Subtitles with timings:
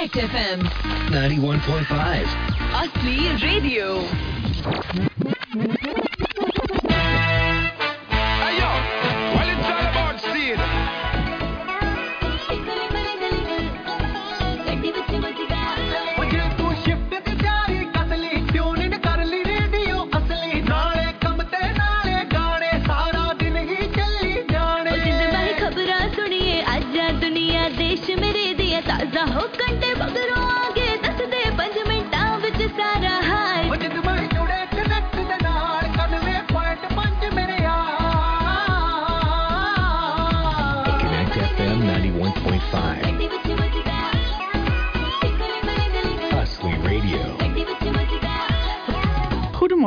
[0.00, 0.60] Connect FM
[1.10, 2.24] 91.5.
[2.72, 4.00] Asli Radio.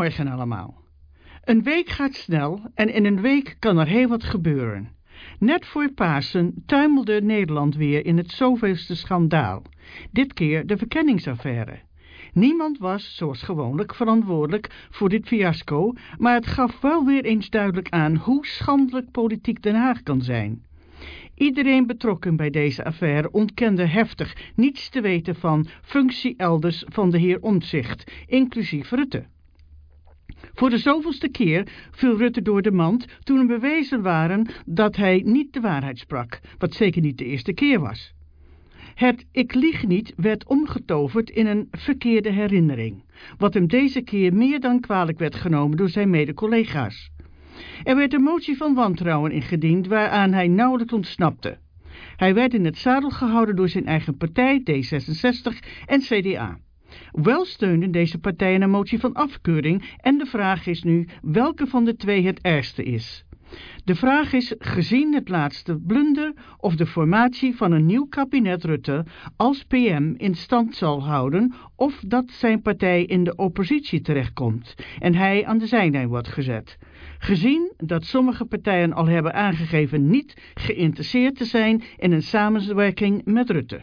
[0.04, 0.82] Goedemorgen allemaal.
[1.44, 4.90] Een week gaat snel en in een week kan er heel wat gebeuren.
[5.40, 9.64] Net voor Pasen tuimelde Nederland weer in het zoveelste schandaal.
[10.12, 11.80] Dit keer de verkenningsaffaire.
[12.34, 17.90] Niemand was, zoals gewoonlijk, verantwoordelijk voor dit fiasco, maar het gaf wel weer eens duidelijk
[17.90, 20.66] aan hoe schandelijk politiek Den Haag kan zijn.
[21.36, 27.18] Iedereen betrokken bij deze affaire ontkende heftig niets te weten van functie elders van de
[27.18, 29.32] heer Omtzigt, inclusief Rutte.
[30.54, 35.22] Voor de zoveelste keer viel Rutte door de mand toen er bewezen waren dat hij
[35.26, 38.14] niet de waarheid sprak, wat zeker niet de eerste keer was.
[38.96, 43.04] Het ik lieg niet werd omgetoverd in een verkeerde herinnering,
[43.38, 47.12] wat hem deze keer meer dan kwalijk werd genomen door zijn mede-collega's.
[47.84, 51.58] Er werd een motie van wantrouwen ingediend waaraan hij nauwelijks ontsnapte.
[52.16, 56.58] Hij werd in het zadel gehouden door zijn eigen partij, D66 en CDA.
[57.12, 61.86] Wel steunden deze partijen een motie van afkeuring en de vraag is nu welke van
[61.86, 63.26] de twee het ergste is.
[63.84, 69.06] De vraag is, gezien het laatste blunder, of de formatie van een nieuw kabinet Rutte
[69.36, 75.16] als PM in stand zal houden, of dat zijn partij in de oppositie terechtkomt en
[75.16, 76.78] hij aan de zijlijn wordt gezet.
[77.18, 83.50] Gezien dat sommige partijen al hebben aangegeven niet geïnteresseerd te zijn in een samenwerking met
[83.50, 83.82] Rutte.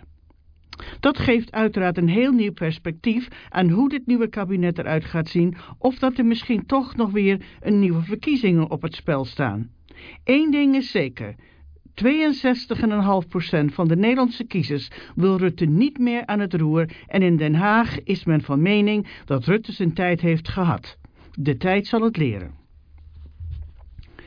[1.00, 5.54] Dat geeft uiteraard een heel nieuw perspectief aan hoe dit nieuwe kabinet eruit gaat zien,
[5.78, 9.70] of dat er misschien toch nog weer een nieuwe verkiezingen op het spel staan.
[10.24, 11.34] Eén ding is zeker,
[11.94, 17.54] 62,5% van de Nederlandse kiezers wil Rutte niet meer aan het roer en in Den
[17.54, 20.98] Haag is men van mening dat Rutte zijn tijd heeft gehad.
[21.32, 22.58] De tijd zal het leren.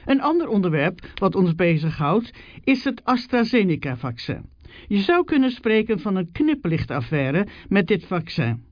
[0.05, 2.33] Een ander onderwerp wat ons bezighoudt
[2.63, 4.52] is het AstraZeneca-vaccin.
[4.88, 8.63] Je zou kunnen spreken van een knipperlichtaffaire met dit vaccin.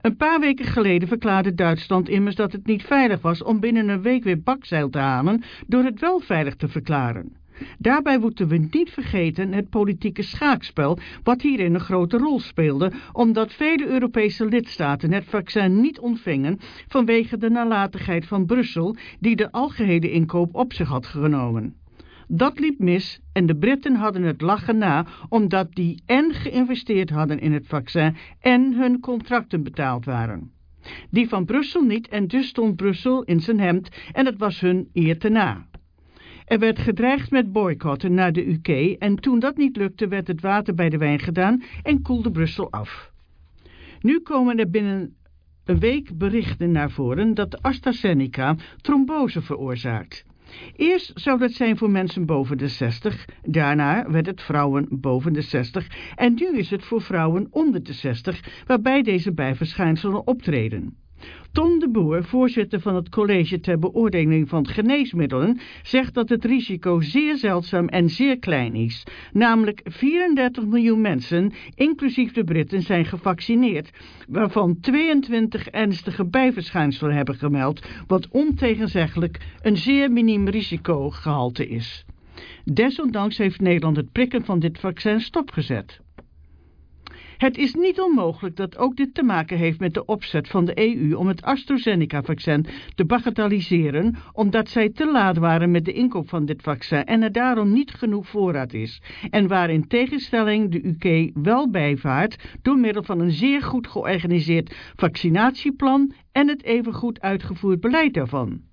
[0.00, 4.02] Een paar weken geleden verklaarde Duitsland immers dat het niet veilig was om binnen een
[4.02, 7.36] week weer bakzeil te halen door het wel veilig te verklaren.
[7.78, 13.52] Daarbij moeten we niet vergeten het politieke schaakspel wat hierin een grote rol speelde, omdat
[13.52, 16.58] vele Europese lidstaten het vaccin niet ontvingen
[16.88, 21.74] vanwege de nalatigheid van Brussel die de algehele inkoop op zich had genomen.
[22.30, 27.38] Dat liep mis en de Britten hadden het lachen na, omdat die en geïnvesteerd hadden
[27.38, 30.50] in het vaccin en hun contracten betaald waren.
[31.10, 34.88] Die van Brussel niet en dus stond Brussel in zijn hemd en het was hun
[34.92, 35.66] eer te na.
[36.44, 38.68] Er werd gedreigd met boycotten naar de UK
[38.98, 42.70] en toen dat niet lukte werd het water bij de wijn gedaan en koelde Brussel
[42.70, 43.12] af.
[44.00, 45.16] Nu komen er binnen
[45.64, 50.26] een week berichten naar voren dat AstraZeneca trombose veroorzaakt.
[50.76, 55.42] Eerst zou dat zijn voor mensen boven de 60, daarna werd het vrouwen boven de
[55.42, 60.96] 60 en nu is het voor vrouwen onder de 60 waarbij deze bijverschijnselen optreden.
[61.52, 67.00] Tom de Boer, voorzitter van het college ter beoordeling van geneesmiddelen, zegt dat het risico
[67.00, 69.04] zeer zeldzaam en zeer klein is.
[69.32, 73.90] Namelijk 34 miljoen mensen, inclusief de Britten, zijn gevaccineerd,
[74.28, 82.04] waarvan 22 ernstige bijverschijnselen hebben gemeld, wat ontegenzeggelijk een zeer miniem risicogehalte is.
[82.64, 86.00] Desondanks heeft Nederland het prikken van dit vaccin stopgezet.
[87.38, 90.78] Het is niet onmogelijk dat ook dit te maken heeft met de opzet van de
[90.78, 96.44] EU om het AstraZeneca-vaccin te bagatelliseren, omdat zij te laat waren met de inkoop van
[96.44, 101.30] dit vaccin en er daarom niet genoeg voorraad is, en waar in tegenstelling de UK
[101.42, 107.80] wel bijvaart door middel van een zeer goed georganiseerd vaccinatieplan en het even goed uitgevoerd
[107.80, 108.67] beleid daarvan.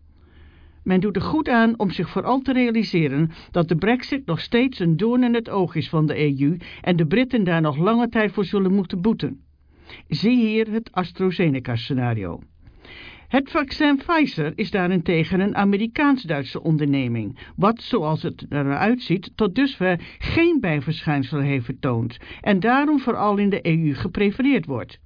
[0.85, 4.79] Men doet er goed aan om zich vooral te realiseren dat de brexit nog steeds
[4.79, 8.09] een doorn in het oog is van de EU en de Britten daar nog lange
[8.09, 9.39] tijd voor zullen moeten boeten.
[10.07, 12.41] Zie hier het AstraZeneca-scenario.
[13.27, 19.99] Het vaccin Pfizer is daarentegen een Amerikaans-Duitse onderneming, wat, zoals het eruit ziet, tot dusver
[20.19, 24.99] geen bijverschijnselen heeft vertoond en daarom vooral in de EU geprefereerd wordt.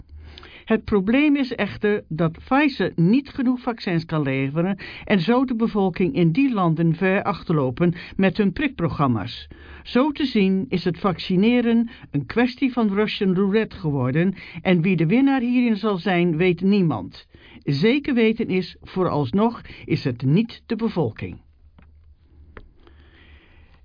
[0.69, 6.15] Het probleem is echter dat Pfizer niet genoeg vaccins kan leveren en zo de bevolking
[6.15, 9.47] in die landen ver achterlopen met hun prikprogramma's.
[9.83, 15.05] Zo te zien is het vaccineren een kwestie van Russian roulette geworden en wie de
[15.05, 17.27] winnaar hierin zal zijn weet niemand.
[17.63, 21.37] Zeker weten is, vooralsnog is het niet de bevolking.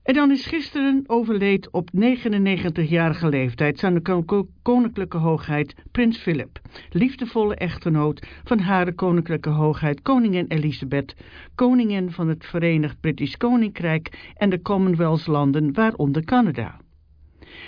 [0.05, 6.61] En dan is gisteren overleed op 99-jarige leeftijd zijn de koninklijke hoogheid prins Philip,
[6.91, 11.15] liefdevolle echtgenoot van hare koninklijke hoogheid koningin Elisabeth,
[11.55, 16.81] koningin van het Verenigd Britisch Koninkrijk en de Commonwealth-landen, waaronder Canada.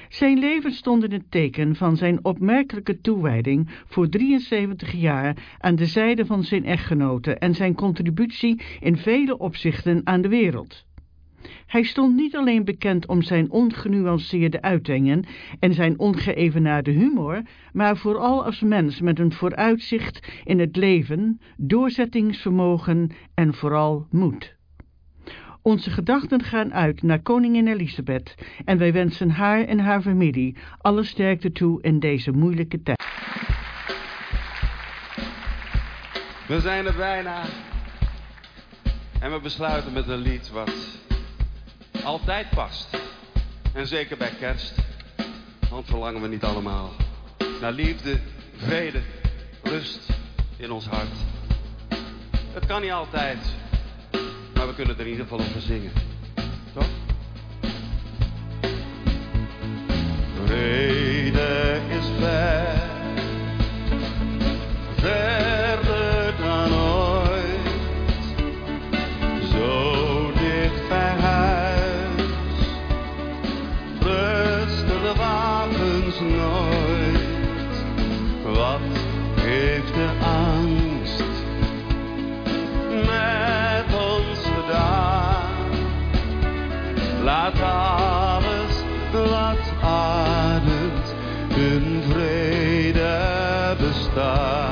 [0.08, 5.86] Zijn leven stond in het teken van zijn opmerkelijke toewijding voor 73 jaar aan de
[5.86, 10.84] zijde van zijn echtgenote en zijn contributie in vele opzichten aan de wereld.
[11.66, 15.24] Hij stond niet alleen bekend om zijn ongenuanceerde uitingen
[15.60, 17.42] en zijn ongeëvenaarde humor,
[17.72, 24.56] maar vooral als mens met een vooruitzicht in het leven, doorzettingsvermogen en vooral moed.
[25.62, 28.34] Onze gedachten gaan uit naar koningin Elisabeth
[28.64, 33.04] en wij wensen haar en haar familie alle sterkte toe in deze moeilijke tijd.
[36.48, 37.42] We zijn er bijna.
[39.20, 41.04] En we besluiten met een lied wat
[42.06, 42.88] altijd past.
[43.72, 44.74] En zeker bij kerst.
[45.70, 46.92] Want verlangen we niet allemaal
[47.60, 48.20] naar liefde,
[48.56, 49.00] vrede,
[49.62, 50.08] rust
[50.56, 51.16] in ons hart.
[52.52, 53.38] Het kan niet altijd,
[54.54, 55.92] maar we kunnen er in ieder geval over zingen.
[56.72, 56.86] Toch?
[60.44, 62.82] Vrede is ver,
[64.96, 65.45] verder
[94.16, 94.65] bestaan.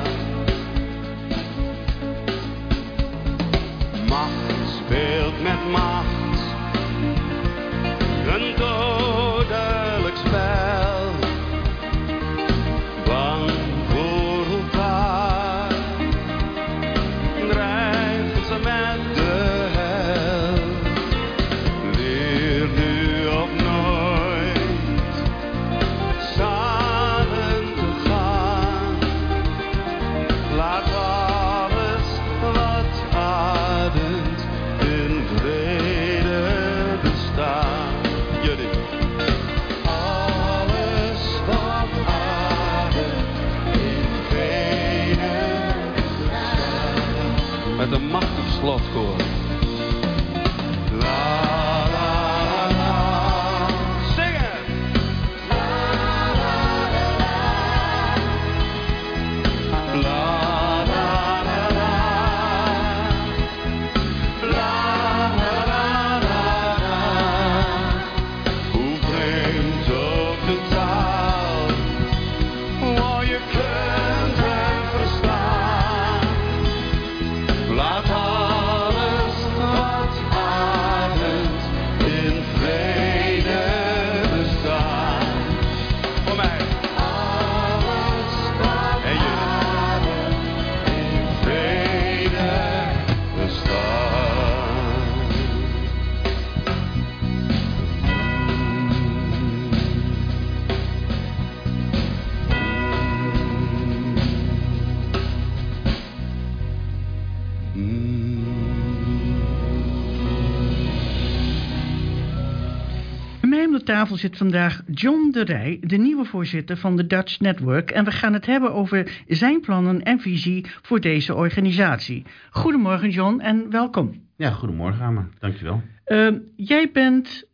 [113.95, 117.91] Tafel zit vandaag John de Rij, de nieuwe voorzitter van de Dutch Network.
[117.91, 122.25] En we gaan het hebben over zijn plannen en visie voor deze organisatie.
[122.51, 124.23] Goedemorgen John en welkom.
[124.37, 125.29] Ja, goedemorgen Amer.
[125.39, 125.83] Dankjewel.
[126.07, 127.49] Uh, jij bent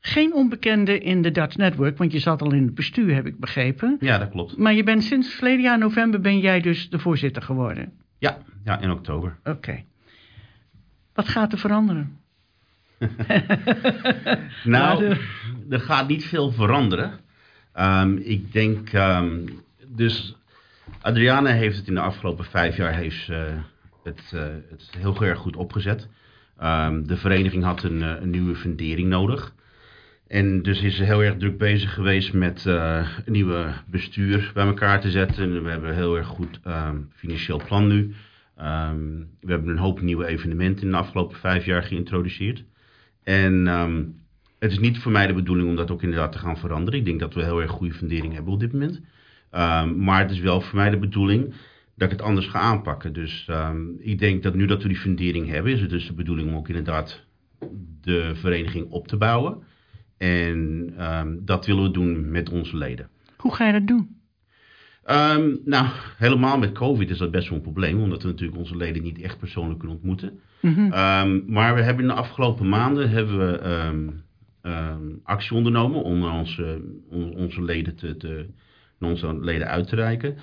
[0.00, 3.38] geen onbekende in de Dutch Network, want je zat al in het bestuur, heb ik
[3.38, 3.96] begrepen.
[4.00, 4.56] Ja, dat klopt.
[4.56, 7.92] Maar je bent sinds verleden jaar november ben jij dus de voorzitter geworden.
[8.18, 9.38] Ja, ja in oktober.
[9.44, 9.84] Oké.
[11.14, 12.18] Wat gaat er veranderen?
[14.64, 15.16] Nou,
[15.70, 17.20] er gaat niet veel veranderen.
[17.72, 19.46] Ehm, ik denk, ehm,
[19.88, 20.36] dus
[21.00, 23.54] Adriana heeft het in de afgelopen vijf jaar heeft, ze
[24.04, 26.08] het, eh, het heel erg goed opgezet.
[26.58, 29.54] Ehm, de vereniging had een, eh, een nieuwe fundering nodig.
[30.26, 34.66] En dus is ze heel erg druk bezig geweest met eh, een nieuwe bestuur bij
[34.66, 35.44] elkaar te zetten.
[35.44, 36.60] En we hebben een heel erg goed
[37.14, 38.14] financieel plan nu.
[39.40, 42.64] We hebben een hoop nieuwe evenementen in de afgelopen vijf jaar geïntroduceerd.
[43.24, 44.02] En ehm,
[44.58, 47.00] het is niet voor mij de bedoeling om dat ook inderdaad te gaan veranderen.
[47.00, 49.00] Ik denk dat we heel erg goede fundering hebben op dit moment.
[49.50, 51.54] Ehm, maar het is wel voor mij de bedoeling
[51.96, 53.12] dat ik het anders ga aanpakken.
[53.12, 56.14] Dus ehm, ik denk dat nu dat we die fundering hebben, is het dus de
[56.14, 57.24] bedoeling om ook inderdaad
[58.00, 59.62] de vereniging op te bouwen.
[60.18, 60.94] En
[61.44, 63.08] dat willen we doen met onze leden.
[63.36, 64.16] Hoe ga je dat doen?
[65.64, 69.02] Nou, helemaal met COVID is dat best wel een probleem, omdat we natuurlijk onze leden
[69.02, 70.40] niet echt persoonlijk kunnen ontmoeten.
[70.64, 70.92] Mhm.
[70.92, 74.08] Ehm, maar we hebben in de afgelopen maanden hebben we ehm,
[74.62, 76.80] ehm, actie ondernomen om onze,
[77.10, 78.46] on- onze leden te, te,
[79.00, 80.36] onze leden uit te reiken.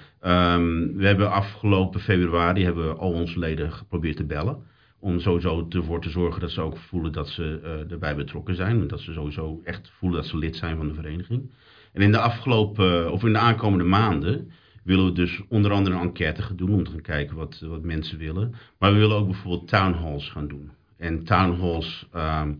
[0.96, 4.58] We hebben afgelopen februari hebben we al onze leden geprobeerd te bellen.
[5.00, 8.88] Om sowieso ervoor te zorgen dat ze ook voelen dat ze eh, erbij betrokken zijn.
[8.88, 11.52] Dat ze sowieso echt voelen dat ze lid zijn van de vereniging.
[11.94, 14.52] En in de afgelopen, of in de aankomende maanden,
[14.84, 17.84] willen we dus onder andere een enquête gaan doen om te gaan kijken wat, wat
[17.84, 18.54] mensen willen.
[18.80, 20.72] Maar we willen ook bijvoorbeeld town halls gaan doen.
[20.98, 22.54] En town halls ehm,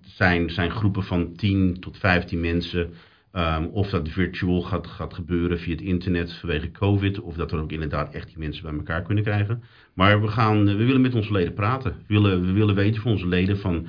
[0.00, 2.92] zijn, zijn groepen van 10 tot 15 mensen.
[3.32, 7.20] Ehm, of dat virtual gaat, gaat gebeuren via het internet vanwege COVID.
[7.20, 9.62] Of dat we ook inderdaad echt die mensen bij elkaar kunnen krijgen.
[9.94, 11.92] Maar we, gaan, we willen met onze leden praten.
[11.92, 13.86] We willen, we willen weten van onze leden van...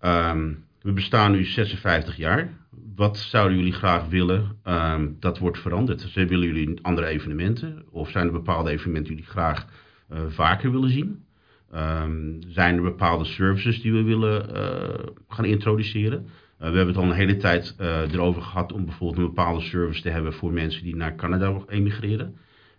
[0.00, 0.52] ehm,
[0.84, 2.48] we bestaan nu 56 jaar.
[2.96, 6.00] Wat zouden jullie graag willen ehm, dat wordt veranderd?
[6.00, 7.82] Dus willen jullie andere evenementen?
[7.90, 9.66] Of zijn er bepaalde evenementen die jullie graag
[10.08, 11.24] eh, vaker willen zien?
[11.72, 16.18] Ehm, zijn er bepaalde services die we willen eh, gaan introduceren?
[16.58, 17.74] Eh, we hebben het al een hele tijd
[18.12, 22.36] erover gehad om bijvoorbeeld een bepaalde service te hebben voor mensen die naar Canada emigreren.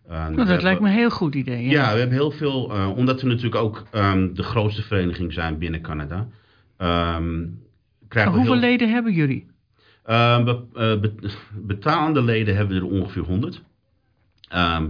[0.08, 1.64] Nou, dat hebben- lijkt me een heel goed idee.
[1.66, 1.72] Ja.
[1.72, 2.64] ja, we hebben heel veel,
[2.96, 3.86] omdat we natuurlijk ook
[4.36, 6.28] de grootste vereniging zijn binnen Canada.
[6.78, 7.44] ehm,
[8.16, 9.46] krijgen Hoeveel heel, leden hebben jullie?
[10.06, 10.66] Be-
[11.02, 13.62] be- betalende leden hebben we er ongeveer 100.
[14.50, 14.88] Ehm,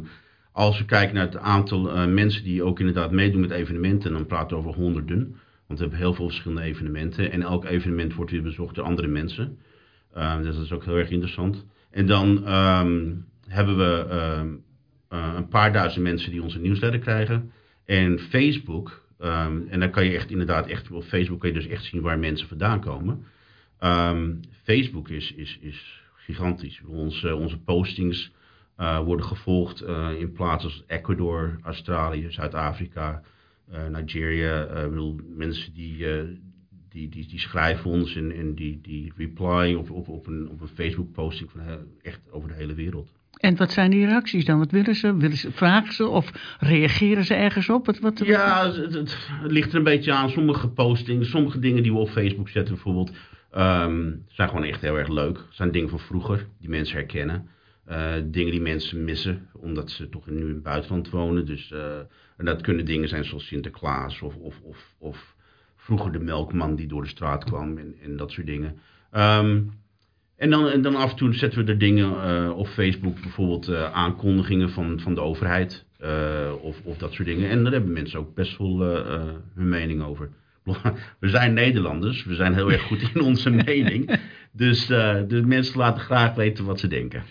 [0.51, 4.25] als we kijken naar het aantal eh, mensen die ook inderdaad meedoen met evenementen, dan
[4.25, 5.36] praten we over honderden.
[5.67, 7.32] Want we hebben heel veel verschillende evenementen.
[7.32, 9.58] En elk evenement wordt weer bezocht door andere mensen.
[10.13, 11.65] Ehm, dus dat is ook heel erg interessant.
[11.91, 12.44] En dan
[13.48, 14.05] hebben we
[15.10, 17.51] eh, een paar duizend mensen die onze nieuwsletter krijgen.
[17.86, 21.67] En Facebook, ehm, en dan kan je echt inderdaad echt op Facebook kan je dus
[21.67, 23.25] echt zien waar mensen vandaan komen.
[23.79, 26.81] Ehm, Facebook is, is, is gigantisch.
[26.88, 28.31] Onze, onze postings
[28.75, 33.22] eh, worden gevolgd eh, in plaatsen als Ecuador, Australië, Zuid-Afrika,
[33.69, 34.65] eh, Nigeria.
[34.65, 34.88] Eh,
[35.36, 36.27] mensen die, eh,
[36.89, 40.67] die, die, die schrijven ons en, en die, die reply op, op, een, op een
[40.67, 41.62] Facebook posting van
[42.01, 43.12] echt over de hele wereld.
[43.38, 44.58] En wat zijn die reacties dan?
[44.60, 45.18] Wat willen ze?
[45.18, 47.86] Willen ze vragen ze of reageren ze ergens op?
[48.01, 50.30] Wat, Ja, het, het- het ligt er een beetje aan.
[50.30, 53.12] Sommige postings, sommige dingen die we op Facebook zetten bijvoorbeeld,
[53.51, 55.39] ehm, zijn gewoon echt heel erg leuk.
[55.50, 57.48] zijn dingen van vroeger die mensen herkennen.
[57.86, 61.46] Eh, dingen die mensen missen, omdat ze toch nu in het buitenland wonen.
[61.46, 61.98] Dus, eh,
[62.38, 65.36] en dat kunnen dingen zijn zoals Sinterklaas of, of, of, of
[65.75, 68.80] vroeger de melkman die door de straat kwam en, en dat soort dingen.
[69.12, 69.62] Ehm,
[70.38, 73.68] en dan, en dan af en toe zetten we er dingen eh, op Facebook, bijvoorbeeld
[73.68, 77.50] eh, aankondigingen van, van de overheid eh, of, of dat soort dingen.
[77.50, 78.80] En daar hebben mensen ook best wel
[79.56, 80.30] hun mening over.
[81.20, 84.20] We zijn Nederlanders, we zijn heel erg goed in onze mening.
[84.51, 87.24] Dus de mensen laten graag weten wat ze denken.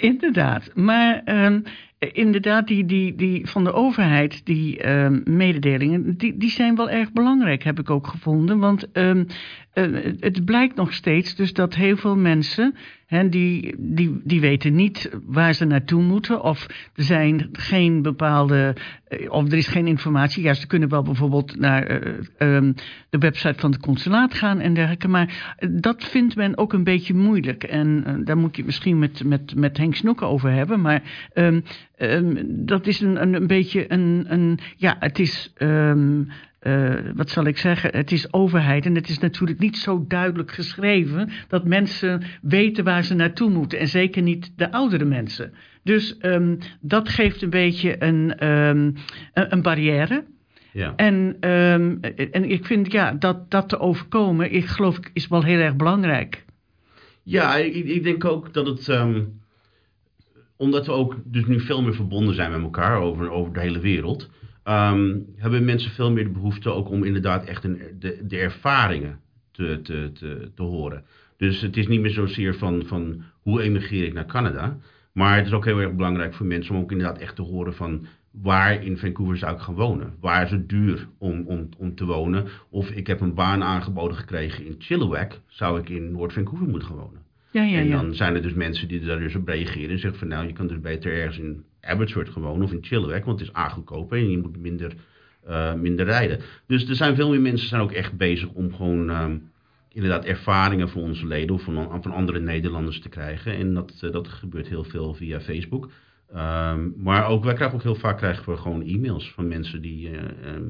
[0.00, 6.36] Inderdaad, maar ehm, eh, inderdaad, die, die, die van de overheid, die ehm, mededelingen, die,
[6.36, 8.58] die zijn wel erg belangrijk, heb ik ook gevonden.
[8.58, 9.24] Want ehm,
[9.72, 12.74] eh, het blijkt nog steeds dus dat heel veel mensen,
[13.06, 16.42] hè, die, die, die weten niet waar ze naartoe moeten.
[16.42, 18.76] Of er zijn geen bepaalde,
[19.08, 20.42] eh, of er is geen informatie.
[20.42, 22.72] Ja, ze kunnen wel bijvoorbeeld naar eh, ehm,
[23.10, 25.08] de website van het consulaat gaan en dergelijke.
[25.08, 27.64] Maar eh, dat vindt men ook een beetje moeilijk.
[27.64, 30.80] En eh, daar moet je het misschien met, met, met Henk Snoeken over hebben.
[30.80, 31.02] Maar
[31.98, 34.58] ehm, dat is een, een, een beetje een, een.
[34.76, 35.52] Ja, het is.
[35.56, 36.22] ehm,
[36.58, 37.90] eh, wat zal ik zeggen?
[37.96, 43.04] Het is overheid en het is natuurlijk niet zo duidelijk geschreven dat mensen weten waar
[43.04, 43.78] ze naartoe moeten.
[43.78, 45.52] En zeker niet de oudere mensen.
[45.82, 48.46] Dus ehm, dat geeft een beetje een,
[49.32, 50.24] een, barrière.
[50.72, 50.92] Ja.
[50.96, 51.36] En,
[52.30, 56.44] en ik vind ja, dat, dat te overkomen, ik geloof, is wel heel erg belangrijk.
[57.22, 58.86] Ja, ik, ik denk ook dat het.
[60.58, 63.80] Omdat we ook dus nu veel meer verbonden zijn met elkaar over, over de hele
[63.80, 64.28] wereld.
[64.62, 69.20] ehm, hebben mensen veel meer de behoefte ook om inderdaad echt de, de ervaringen
[69.52, 71.04] te, te, te, te horen.
[71.36, 74.78] Dus het is niet meer zozeer van, van hoe emigreer ik naar Canada.
[75.12, 77.74] Maar het is ook heel erg belangrijk voor mensen om ook inderdaad echt te horen
[77.74, 80.14] van waar in Vancouver zou ik gaan wonen?
[80.20, 82.46] Waar is het duur om, om, om te wonen?
[82.68, 86.96] Of ik heb een baan aangeboden gekregen in Chilliwack, zou ik in Noord-Vancouver moeten gaan
[86.96, 87.17] wonen?
[87.50, 88.00] Ja, ja, en ja.
[88.00, 90.52] dan zijn er dus mensen die daar dus op reageren en zeggen van nou, je
[90.52, 94.18] kan dus beter ergens in Abbotsford wonen of in Chilliwack, want het is A goedkoper
[94.18, 94.94] en je moet minder,
[95.44, 96.40] eh, minder rijden.
[96.66, 99.36] Dus er zijn veel meer mensen zijn ook echt bezig om gewoon ehm,
[99.92, 103.52] inderdaad ervaringen voor onze leden of van, van andere Nederlanders te krijgen.
[103.52, 105.90] En dat, eh, dat gebeurt heel veel via Facebook.
[106.32, 110.10] Ehm, maar ook, wij krijgen ook heel vaak krijgen we gewoon e-mails van mensen die
[110.10, 110.64] eh, ehm,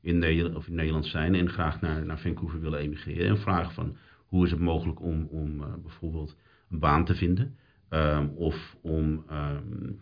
[0.00, 3.28] in, Nederland, of in Nederland zijn en graag naar, naar Vancouver willen emigreren.
[3.28, 3.96] En vragen van
[4.34, 6.36] hoe is het mogelijk om, om eh, bijvoorbeeld
[6.70, 7.56] een baan te vinden.
[7.88, 9.92] ehm, of om ehm,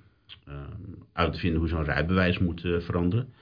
[0.46, 3.32] ehm, uit te vinden hoe zo'n rijbewijs moet eh, veranderen.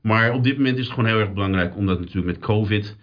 [0.00, 2.96] Maar op dit moment is het gewoon heel erg belangrijk, omdat natuurlijk met COVID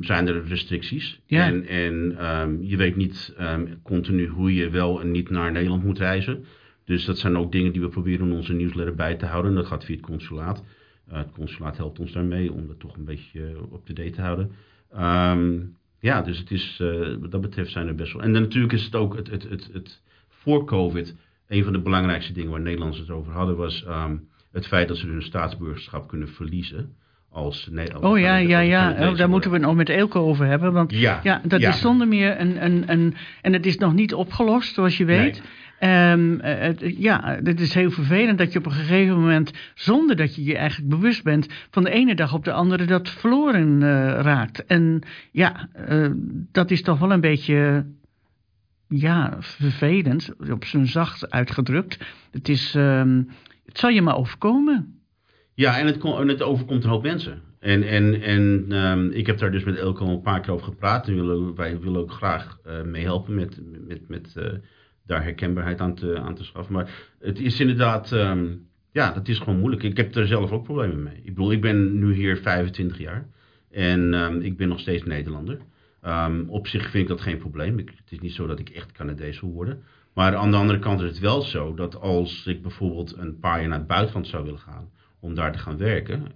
[0.00, 1.20] zijn er restricties.
[1.26, 1.46] Ja.
[1.46, 3.36] En, en je weet niet
[3.82, 6.44] continu hoe je wel en niet naar Nederland moet reizen.
[6.84, 9.50] Dus dat zijn ook dingen die we proberen in onze nieuwsletter bij te houden.
[9.50, 10.64] En dat gaat via het consulaat.
[11.08, 14.50] Eh, het consulaat helpt ons daarmee om dat toch een beetje eh, up-to-date te houden.
[14.92, 15.60] Ehm,
[16.06, 18.22] ja, dus het is, eh, wat dat betreft zijn er best wel...
[18.22, 21.14] En dan natuurlijk is het ook het, het, het, het, voor COVID...
[21.48, 23.56] een van de belangrijkste dingen waar Nederlanders het over hadden...
[23.56, 24.16] was ehm,
[24.52, 26.94] het feit dat ze hun staatsburgerschap kunnen verliezen...
[27.30, 28.90] Als, Ne- als Oh ja, ja, ja.
[28.90, 30.72] Oh, daar moeten we het nog met Elke over hebben.
[30.72, 31.68] Want Ja, ja, dat ja.
[31.68, 33.14] is zonder meer een, een, een...
[33.42, 35.36] En het is nog niet opgelost, zoals je weet.
[35.36, 35.46] Ehm,
[35.78, 39.52] het- ja, het is heel vervelend dat je op een gegeven moment...
[39.74, 41.46] zonder dat je je eigenlijk bewust bent...
[41.70, 44.66] van de ene dag op de andere dat verloren eh, raakt.
[44.66, 45.02] En
[45.32, 45.68] ja,
[46.52, 47.86] dat is toch wel een beetje...
[48.88, 51.98] Ja, vervelend, op zijn zacht uitgedrukt.
[52.30, 52.74] Het is...
[52.74, 53.22] ehm,
[53.66, 55.00] het zal je maar overkomen.
[55.54, 57.42] Ja, en het, het overkomt een hoop mensen.
[57.60, 60.66] En, en, en ehm, ik heb daar dus met Elke al een paar keer over
[60.66, 61.08] gepraat.
[61.08, 64.34] En wij willen ook graag eh meehelpen met, met, met
[65.06, 66.74] daar herkenbaarheid aan te, aan te schaffen.
[66.74, 68.46] Maar het is inderdaad, ehm,
[68.92, 69.82] ja, dat is gewoon moeilijk.
[69.82, 71.16] Ik heb er zelf ook problemen mee.
[71.16, 73.26] Ik bedoel, ik ben nu hier 25 jaar.
[73.70, 75.58] En ehm, ik ben nog steeds Nederlander.
[76.00, 77.78] Ehm, op zich vind ik dat geen probleem.
[77.78, 79.82] Het is niet zo dat ik echt Canadees wil worden.
[80.14, 83.60] Maar aan de andere kant is het wel zo dat als ik bijvoorbeeld een paar
[83.60, 86.26] jaar naar het buitenland zou willen gaan om daar te gaan werken,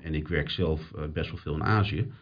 [0.00, 2.12] en ik werk zelf eh, best wel veel in Azië,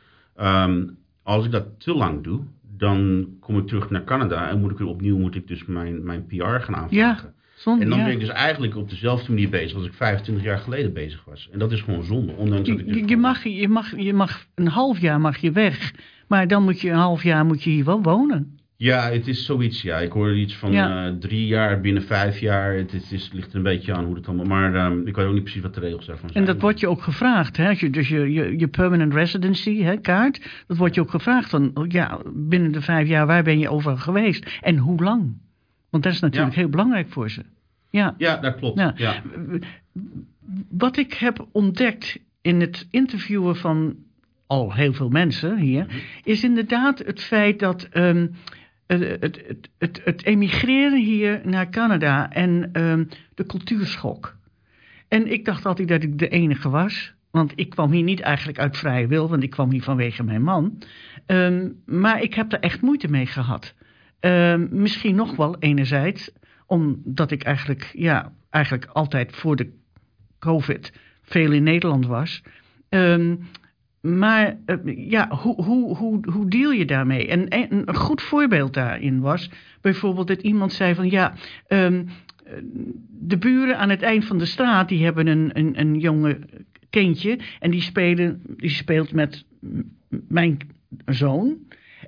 [1.23, 2.41] als ik dat te lang doe,
[2.77, 6.05] dan kom ik terug naar Canada en moet ik weer opnieuw moet ik dus mijn,
[6.05, 7.35] mijn PR gaan aanvragen.
[7.65, 8.05] Ja, En dan ja.
[8.05, 11.49] ben ik dus eigenlijk op dezelfde manier bezig als ik 25 jaar geleden bezig was.
[11.53, 13.97] En dat is gewoon zonde, ondanks dat ik dus Je, je, gewoon- mag, je, mag,
[13.97, 15.93] je mag een half jaar mag je weg.
[16.29, 18.59] Maar dan moet je een half jaar moet je hier wel wonen.
[18.83, 19.83] Ja, het is zoiets.
[19.83, 21.07] Ja, ik hoorde iets van Ja.
[21.07, 22.75] eh, drie jaar binnen vijf jaar.
[22.75, 24.47] Het, is, het ligt een beetje aan hoe het allemaal.
[24.47, 26.45] Maar ehm, ik weet ook niet precies wat de regels daarvan zijn.
[26.47, 27.57] En dat wordt je ook gevraagd.
[27.57, 27.71] Hè?
[27.71, 30.65] Je, dus je, je, je permanent residency hè, kaart.
[30.67, 31.51] Dat wordt je ook gevraagd.
[31.51, 34.59] Van, oh ja, binnen de vijf jaar, waar ben je over geweest?
[34.61, 35.33] En hoe lang?
[35.91, 36.61] Want dat is natuurlijk Ja.
[36.61, 37.43] heel belangrijk voor ze.
[37.91, 38.15] Ja.
[38.19, 38.79] Ja, dat klopt.
[38.79, 38.93] Ja.
[38.97, 39.23] Ja.
[40.71, 43.95] Wat ik heb ontdekt in het interviewen van
[44.47, 45.87] al heel veel mensen hier,
[46.25, 48.27] is inderdaad het feit dat ehm,
[48.87, 54.37] het, het, het, emigreren hier naar Canada en ehm, de cultuurschok.
[55.09, 57.15] En ik dacht altijd dat ik de enige was.
[57.31, 60.43] Want ik kwam hier niet eigenlijk uit vrije wil, want ik kwam hier vanwege mijn
[60.43, 60.83] man.
[61.27, 63.75] Ehm, maar ik heb er echt moeite mee gehad.
[64.21, 66.31] Ehm, misschien nog wel enerzijds,
[66.67, 69.73] omdat ik eigenlijk, ja, eigenlijk altijd voor de
[70.39, 70.93] COVID
[71.23, 72.43] veel in Nederland was.
[74.03, 74.77] Maar eh,
[75.11, 77.29] ja, hoe, hoe, hoe, hoe deal je daarmee?
[77.29, 81.35] En een, goed voorbeeld daarin was bijvoorbeeld dat iemand zei van ja,
[81.67, 82.05] ehm,
[82.45, 82.53] eh,
[83.09, 86.39] de buren aan het eind van de straat die hebben een, een, een jonge
[86.91, 89.45] kindje en die, spelen, die speelt met
[90.29, 90.59] mijn
[91.07, 91.57] zoon.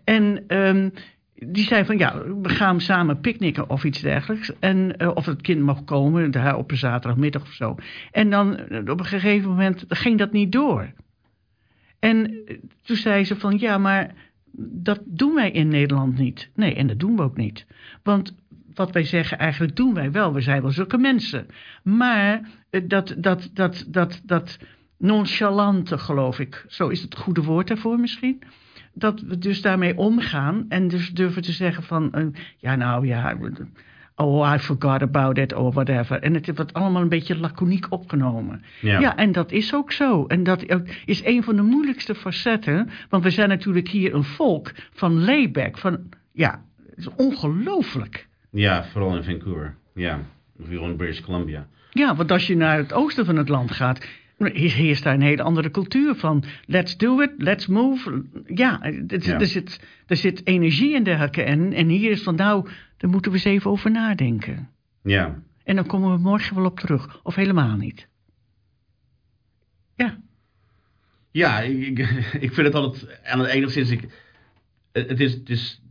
[0.04, 0.88] En ehm,
[1.34, 4.58] die zei van ja, we gaan samen picknicken of iets dergelijks.
[4.58, 7.76] En, eh, of het kind mag komen, daar op een zaterdagmiddag of zo.
[8.10, 10.92] En dan op een gegeven moment ging dat niet door.
[12.04, 14.14] En eh, toen zei ze van ja, maar
[14.56, 16.50] dat doen wij in Nederland niet.
[16.54, 17.66] Nee, en dat doen we ook niet.
[18.02, 18.34] Want
[18.74, 20.32] wat wij zeggen, eigenlijk doen wij wel.
[20.32, 21.46] We zijn wel zulke mensen.
[21.82, 24.58] Maar eh, dat, dat, dat, dat, dat
[24.98, 28.42] nonchalante, geloof ik, zo is het goede woord daarvoor misschien.
[28.94, 33.36] Dat we dus daarmee omgaan en dus durven te zeggen van, eh, ja nou ja,
[34.16, 36.20] oh I forgot about it or whatever.
[36.20, 38.62] En het wordt allemaal een beetje laconiek opgenomen.
[38.80, 39.00] Ja.
[39.00, 40.26] Ja, en dat is ook zo.
[40.26, 40.64] En dat
[41.04, 42.90] is een van de moeilijkste facetten.
[43.08, 45.78] Want we zijn natuurlijk hier een volk van layback.
[45.78, 45.98] Van,
[46.32, 48.28] ja, het is ongelooflijk.
[48.50, 49.76] Ja, vooral in Vancouver.
[49.94, 50.20] Ja,
[50.60, 51.66] of hier in British Columbia.
[51.90, 54.06] Ja, want als je naar het oosten van het land gaat...
[54.38, 56.44] heerst daar een hele andere cultuur van...
[56.66, 58.22] let's do it, let's move.
[58.46, 59.38] Ja, Ja.
[59.38, 61.42] Er, zit, er zit energie in dergelijke.
[61.42, 62.68] En, en hier is van, nou,
[63.04, 64.70] daar moeten we eens even over nadenken.
[65.02, 65.42] Ja.
[65.64, 67.20] En dan komen we morgen wel op terug.
[67.22, 68.08] Of helemaal niet.
[69.96, 70.18] Ja.
[71.30, 71.98] Ja, ik,
[72.40, 73.90] ik, vind het altijd aan het enigszins.
[73.90, 74.08] Ik,
[74.92, 75.82] het, is, het is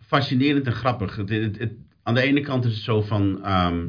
[0.00, 1.16] fascinerend en grappig.
[1.16, 3.44] Het, het, het- aan de ene kant is het zo van.
[3.44, 3.86] ehm,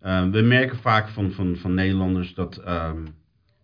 [0.00, 3.06] ehm, we merken vaak van, van, van Nederlanders dat ehm,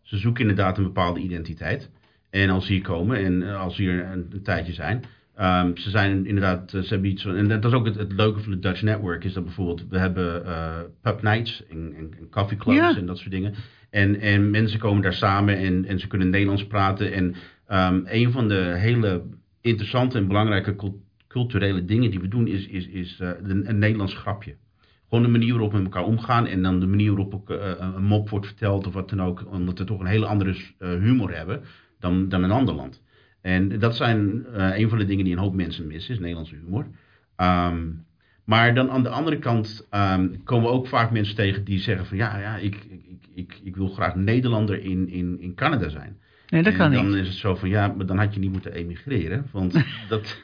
[0.03, 1.91] ze zoeken inderdaad een bepaalde identiteit.
[2.31, 5.05] En als ze hier komen en eh, als ze hier een, een tijdje zijn.
[5.37, 8.13] Ehm, ze zijn inderdaad, eh, ze hebben iets van, en dat is ook het, het
[8.13, 12.15] leuke van de Dutch Network, is dat bijvoorbeeld, we hebben eh pub nights en, en,
[12.19, 12.97] en coffee clubs Ja.
[12.97, 13.55] en dat soort dingen.
[13.91, 17.13] En, en mensen komen daar samen en, en ze kunnen Nederlands praten.
[17.13, 17.35] En
[17.67, 19.23] ehm, een van de hele
[19.61, 23.79] interessante en belangrijke cul- culturele dingen die we doen is, is, is eh, een, een
[23.79, 24.55] Nederlands grapje.
[25.09, 28.05] Gewoon de manier waarop we met elkaar omgaan en dan de manier waarop ook, een
[28.05, 29.45] mop wordt verteld of wat dan ook.
[29.51, 31.63] Omdat we toch een hele andere humor hebben
[31.99, 33.03] dan, dan een ander land.
[33.47, 36.55] En dat zijn eh, een van de dingen die een hoop mensen missen, is Nederlandse
[36.55, 36.87] humor.
[37.37, 37.85] Ehm,
[38.45, 42.07] maar dan aan de andere kant ehm, komen we ook vaak mensen tegen die zeggen
[42.07, 46.17] van ja, ja ik, ik, ik, ik, wil graag Nederlander in, in, in Canada zijn.
[46.49, 47.15] Nee, dat en kan dan niet.
[47.17, 49.47] is het zo van ja, maar dan had je niet moeten emigreren.
[49.53, 49.73] Want
[50.09, 50.43] dat,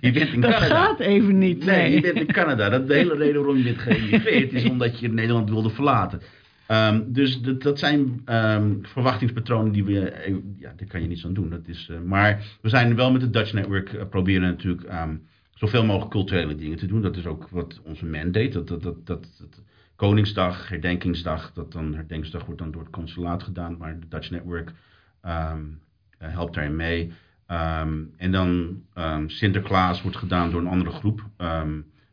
[0.00, 0.84] je bent in Dat Canada.
[0.84, 1.64] gaat even niet.
[1.64, 2.68] Nee, Nee, je bent in Canada.
[2.68, 6.20] Dat, de hele reden waarom je bent geëmigreerd is omdat je Nederland wilde verlaten.
[6.68, 11.34] Ehm, dus dat, zijn ehm, verwachtingspatronen die we, eh, ja, daar kan je niets aan
[11.34, 11.50] doen.
[11.50, 15.16] Dat is, eh, maar we zijn wel met het Dutch Network eh, proberen natuurlijk ehm,
[15.50, 17.02] zoveel mogelijk culturele dingen te doen.
[17.02, 18.48] Dat is ook wat onze mandate.
[18.48, 19.62] Dat, dat, dat, dat, dat
[19.96, 24.72] Koningsdag, herdenkingsdag, dat dan herdenkingsdag wordt dan door het consulaat gedaan, maar de Dutch Network
[26.18, 27.12] helpt daarin mee.
[28.16, 28.82] En dan
[29.26, 31.22] Sinterklaas wordt gedaan door een andere groep.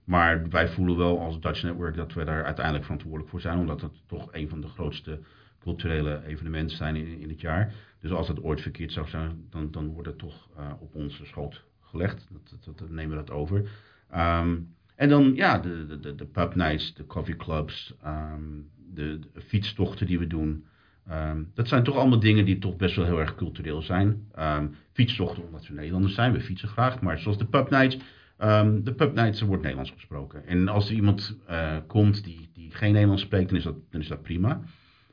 [0.05, 3.57] Maar wij voelen wel als Dutch Network dat we daar uiteindelijk verantwoordelijk voor zijn.
[3.59, 5.19] Omdat het toch een van de grootste
[5.59, 7.73] culturele evenementen zijn in, in het jaar.
[7.99, 11.25] Dus als het ooit verkeerd zou zijn, dan, dan wordt het toch eh, op onze
[11.25, 12.27] schoot gelegd.
[12.31, 13.69] Dat, dat, dat- nemen we dat over.
[14.09, 14.55] Ehm,
[14.95, 18.43] en dan ja, de, de, de, pub nights, de coffee clubs, ehm,
[18.93, 20.65] de, fietstochten die we doen.
[21.07, 24.27] Ehm, dat zijn toch allemaal dingen die toch best wel heel erg cultureel zijn.
[24.91, 27.01] Fietstochten omdat we Nederlanders zijn, we fietsen graag.
[27.01, 27.97] Maar zoals de pub nights,
[28.37, 30.47] ehm, de pub nights wordt Nederlands gesproken.
[30.47, 34.61] En als er iemand eh, komt die, die geen Nederlands spreekt, dan is, dat, prima.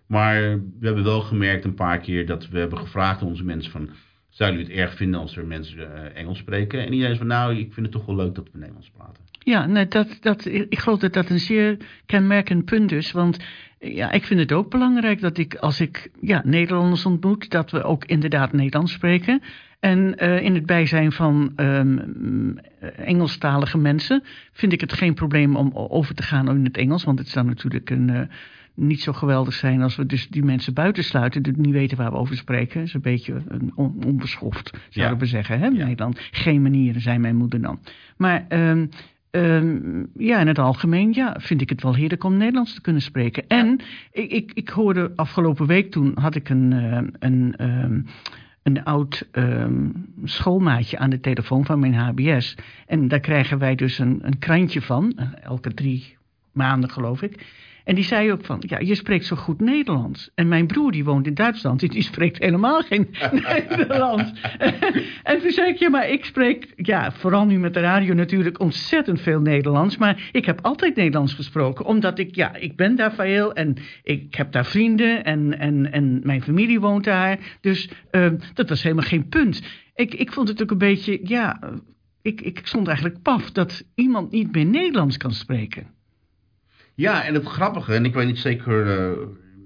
[0.06, 0.40] Maar
[0.78, 3.90] we hebben wel gemerkt een paar keer dat we hebben gevraagd aan onze mensen van...
[4.28, 6.80] Zouden jullie het erg vinden als er mensen eh, Engels spreken?
[6.80, 9.22] En iedereen is van, nou, ik vind het toch wel leuk dat we Nederlands praten.
[9.44, 13.12] Ja, nee, dat, dat, ik geloof dat dat een zeer kenmerkend punt is.
[13.12, 13.38] Want
[13.78, 17.82] ja, ik vind het ook belangrijk dat ik, als ik ja, Nederlanders ontmoet, dat we
[17.82, 19.42] ook inderdaad Nederlands spreken.
[19.82, 22.58] En eh, in het bijzijn van mm,
[22.96, 27.04] Engelstalige mensen vind ik het geen probleem om over te gaan in het Engels.
[27.04, 28.20] Want het zou natuurlijk een, eh,
[28.74, 32.16] niet zo geweldig zijn als we dus die mensen buitensluiten, die niet weten waar we
[32.16, 32.78] over spreken.
[32.78, 35.22] Dat is een beetje een on- onbeschoft, zouden Ja.
[35.22, 35.58] we zeggen.
[35.58, 35.66] Hè?
[35.66, 35.84] Ja.
[35.84, 36.18] Nederland.
[36.30, 37.78] Geen manieren, zei mijn moeder dan.
[38.16, 38.86] Maar ehm,
[39.30, 43.02] ehm, ja, in het algemeen ja, vind ik het wel heerlijk om Nederlands te kunnen
[43.02, 43.44] spreken.
[43.48, 43.80] En
[44.12, 46.72] ik, ik, ik hoorde afgelopen week, toen had ik een,
[47.18, 47.54] een,
[48.62, 49.88] een oud ehm,
[50.24, 52.56] schoolmaatje aan de telefoon van mijn HBS.
[52.86, 56.16] En daar krijgen wij dus een, een krantje van, eh, elke drie
[56.52, 57.46] maanden geloof ik.
[57.84, 60.30] En die zei ook van, ja, je spreekt zo goed Nederlands.
[60.34, 64.32] En mijn broer, die woont in Duitsland, die spreekt helemaal geen Nederlands.
[65.22, 68.60] en toen zei ik, ja, maar ik spreek, ja, vooral nu met de radio natuurlijk
[68.60, 69.96] ontzettend veel Nederlands.
[69.96, 74.34] Maar ik heb altijd Nederlands gesproken, omdat ik, ja, ik ben daar veel en ik
[74.34, 77.38] heb daar vrienden en, en, en mijn familie woont daar.
[77.60, 79.62] Dus eh, dat was helemaal geen punt.
[79.94, 81.68] Ik, ik vond het ook een beetje, ja, eh,
[82.22, 85.86] ik, ik stond eigenlijk paf dat iemand niet meer Nederlands kan spreken.
[86.94, 89.18] Ja, en het grappige, en ik weet niet zeker, eh,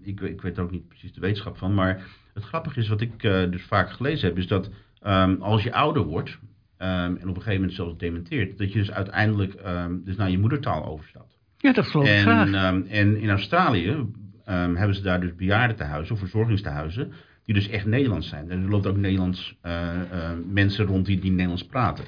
[0.03, 3.01] ik, ik weet er ook niet precies de wetenschap van, maar het grappige is wat
[3.01, 4.71] ik eh, dus vaak gelezen heb, is dat
[5.03, 6.39] ehm, als je ouder wordt
[6.77, 10.31] ehm, en op een gegeven moment zelfs dementeert, dat je dus uiteindelijk ehm, dus naar
[10.31, 11.39] je moedertaal overstapt.
[11.59, 12.53] Ja, dat geloof ik graag.
[12.53, 14.07] En, en in Australië
[14.45, 17.13] hebben ze daar dus bejaardentehuizen of verzorgingstehuizen,
[17.45, 18.51] die dus echt Nederlands zijn.
[18.51, 19.91] En er loopt ook Nederlands eh,
[20.53, 22.05] mensen rond die, die Nederlands praten.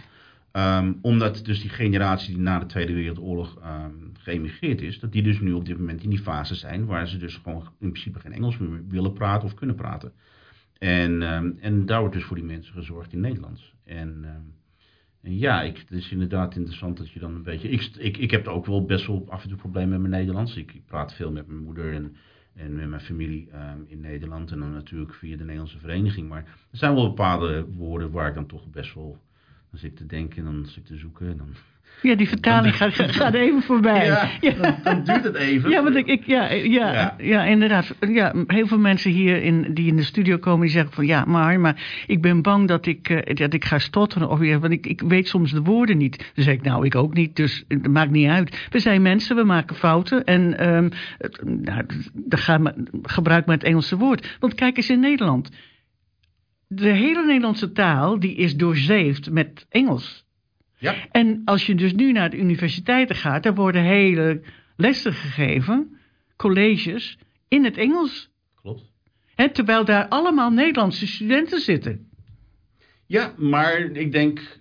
[1.02, 3.58] Omdat dus die generatie die na de Tweede Wereldoorlog
[4.28, 7.16] geëmigreerd is, dat die dus nu op dit moment in die fase zijn waar ze
[7.16, 10.12] dus gewoon in principe geen Engels meer willen praten of kunnen praten.
[10.78, 13.74] En, ehm, en daar wordt dus voor die mensen gezorgd in Nederlands.
[13.84, 14.42] En, ehm,
[15.22, 17.68] en ja, ik, het is inderdaad interessant dat je dan een beetje.
[17.68, 20.56] Ik, ik, ik heb ook wel best wel af en toe problemen met mijn Nederlands.
[20.56, 22.16] Ik, praat veel met mijn moeder en,
[22.54, 24.50] en met mijn familie ehm, in Nederland.
[24.50, 26.28] En dan natuurlijk via de Nederlandse vereniging.
[26.28, 29.18] Maar er zijn wel bepaalde woorden waar ik dan toch best wel.
[29.70, 31.30] Dan zit ik te denken en dan zit ik te zoeken.
[31.30, 31.48] En dan,
[32.02, 34.06] Ja, die vertaling gaat, gaat even voorbij.
[34.40, 35.70] Ja, Dan, dan duurt het even.
[35.70, 37.14] Ja, want ik, ik ja, ja, ja.
[37.18, 37.44] Ja.
[37.44, 37.94] inderdaad.
[38.08, 41.24] Ja, heel veel mensen hier in, die in de studio komen, die zeggen van ja,
[41.24, 44.28] maar, maar ik ben bang dat ik, eh, dat ik ga stotteren.
[44.28, 46.30] Of, want ik, ik weet soms de woorden niet.
[46.34, 48.66] Dan zeg ik nou, ik ook niet, dus het maakt niet uit.
[48.70, 50.24] We zijn mensen, we maken fouten.
[50.24, 50.52] En
[51.18, 54.36] het- nou, dan gebruik maar het Engelse woord.
[54.40, 55.50] Want kijk eens in Nederland.
[56.68, 60.26] De hele Nederlandse taal die is doorzeefd met Engels.
[60.78, 64.40] Ja, En als je dus nu naar de universiteiten gaat, daar worden hele
[64.76, 65.98] lessen gegeven,
[66.36, 68.30] colleges, in het Engels.
[68.60, 68.92] klopt.
[69.52, 72.08] Terwijl daar allemaal Nederlandse studenten zitten.
[73.06, 74.57] Ja, maar ik denk,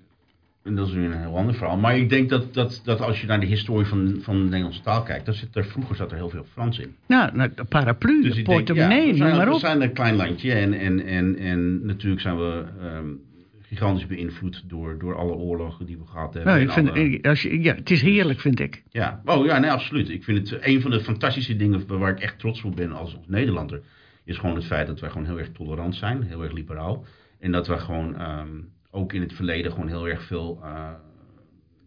[0.67, 3.21] en dat is weer een heel ander verhaal, maar ik denk dat, dat, dat als
[3.21, 6.11] je naar de historie van, van de Nederlandse taal kijkt, dan zit er, vroeger zat
[6.11, 6.95] er heel veel Frans in.
[7.07, 9.59] Nou, nou, de paraplu, Dus de ik denk, portemonnee, ja, we zijn, maar We op.
[9.59, 13.05] zijn een klein landje en, en, en, en natuurlijk zijn we ehm,
[13.61, 16.51] gigantisch beïnvloed door, door alle oorlogen die we gehad hebben.
[16.53, 18.83] Nou, ik vind, alle- als je, ja, het is heerlijk, vind ik.
[18.89, 20.09] Ja, oh ja, nee, absoluut.
[20.09, 23.15] Ik vind het een van de fantastische dingen waar ik echt trots op ben als,
[23.15, 23.81] als Nederlander.
[24.25, 27.05] Is gewoon het feit dat wij gewoon heel erg tolerant zijn, heel erg liberaal.
[27.39, 28.47] En dat wij gewoon ehm,
[28.91, 30.59] ook in het verleden gewoon heel erg veel.
[30.63, 30.93] eh,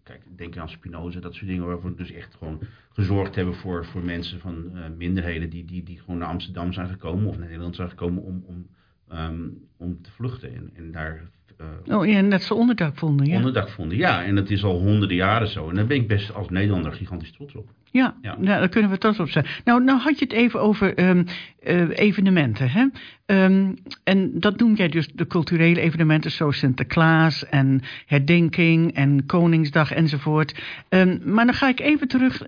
[0.03, 1.67] kijk, denk aan Spinoza, dat soort dingen.
[1.67, 2.61] Waarvoor we dus echt gewoon
[2.91, 5.51] gezorgd hebben voor, voor mensen van eh, minderheden.
[5.51, 8.67] Die, die, die gewoon naar Amsterdam zijn gekomen of naar Nederland zijn gekomen om, om,
[9.09, 10.55] ehm, om te vluchten.
[10.55, 11.31] En, en daar.
[11.61, 13.37] Eh, Oh ja, en dat ze onderdak vonden, ja.
[13.37, 13.99] onderdak vonden.
[13.99, 15.68] Ja, en dat is al honderden jaren zo.
[15.68, 17.68] En daar ben ik best als Nederlander gigantisch trots op.
[17.92, 18.37] Ja, Ja.
[18.38, 19.46] Nou, daar kunnen we trots op zijn.
[19.64, 21.25] Nou, nou had je het even over ehm,
[21.62, 22.70] eh, evenementen.
[22.70, 22.87] Hè?
[23.27, 29.92] Ehm, en dat noem jij dus de culturele evenementen zoals Sinterklaas en herdenking en Koningsdag
[29.92, 30.62] enzovoort.
[30.88, 32.42] Ehm, maar dan ga ik even terug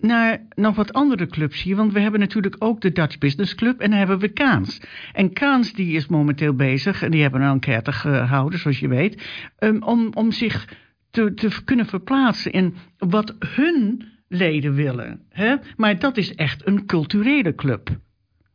[0.00, 1.76] naar nog wat andere clubs hier.
[1.76, 4.80] Want we hebben natuurlijk ook de Dutch Business Club en dan hebben we Kaans.
[5.12, 9.22] En Kaans die is momenteel bezig, en die hebben een enquête gehouden zoals je weet,
[9.58, 10.68] ehm, om, om zich
[11.10, 15.20] te, te kunnen verplaatsen in wat hun leden willen.
[15.28, 15.56] Hè?
[15.76, 17.90] Maar dat is echt een culturele club.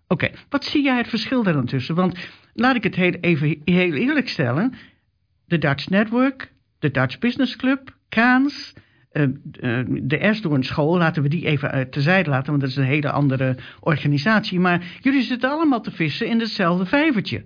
[0.07, 1.95] Oké, wat zie jij het verschil daar dan tussen?
[1.95, 4.73] Want laat ik het heel, even heel eerlijk stellen.
[5.45, 8.73] De Dutch Network, de Dutch Business Club, Kaans,
[9.13, 12.83] eh, eh, de Erstdoorn School, laten we die even terzijde laten, want dat is een
[12.83, 14.59] hele andere organisatie.
[14.59, 17.43] Maar jullie zitten allemaal te vissen in hetzelfde vijvertje.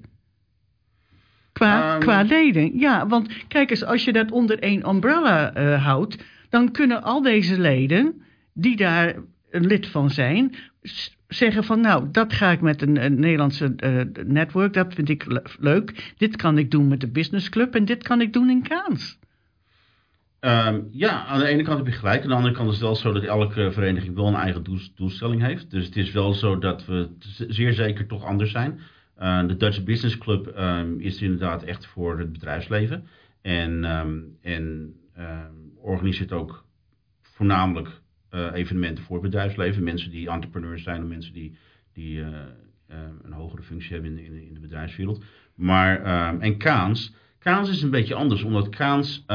[1.54, 2.00] Qua, Ehm.
[2.00, 2.80] qua leden.
[2.80, 6.18] Ja, want kijk eens, als je dat onder één umbrella eh, houdt,
[6.50, 8.22] dan kunnen al deze leden,
[8.54, 9.16] die daar
[9.50, 13.74] een lid van zijn, s- zeggen van nou, dat ga ik met een, een Nederlandse
[13.76, 16.14] eh, network, dat vind ik le- leuk.
[16.18, 19.20] Dit kan ik doen met de business club en dit kan ik doen in Kaans.
[20.48, 22.22] Ehm, ja, aan de ene kant heb je gelijk.
[22.24, 24.92] Aan de andere kant is het wel zo dat elke vereniging wel een eigen doels-
[24.96, 25.72] doelstelling heeft.
[25.72, 27.10] Dus het is wel zo dat we
[27.48, 28.80] zeer zeker toch anders zijn.
[29.16, 33.08] Eh, de Dutch Business Club ehm, is inderdaad echt voor het bedrijfsleven.
[33.42, 36.66] En, ehm, en ehm, organiseert ook
[37.22, 39.84] voornamelijk eh, evenementen voor het bedrijfsleven.
[39.84, 41.58] Mensen die entrepreneurs zijn of mensen die,
[41.94, 42.30] die eh,
[43.24, 45.24] een hogere functie hebben in, in, in de bedrijfswereld.
[45.56, 47.14] Maar, ehm, en Kaans.
[47.40, 49.26] Kaans is een beetje anders, omdat Kaans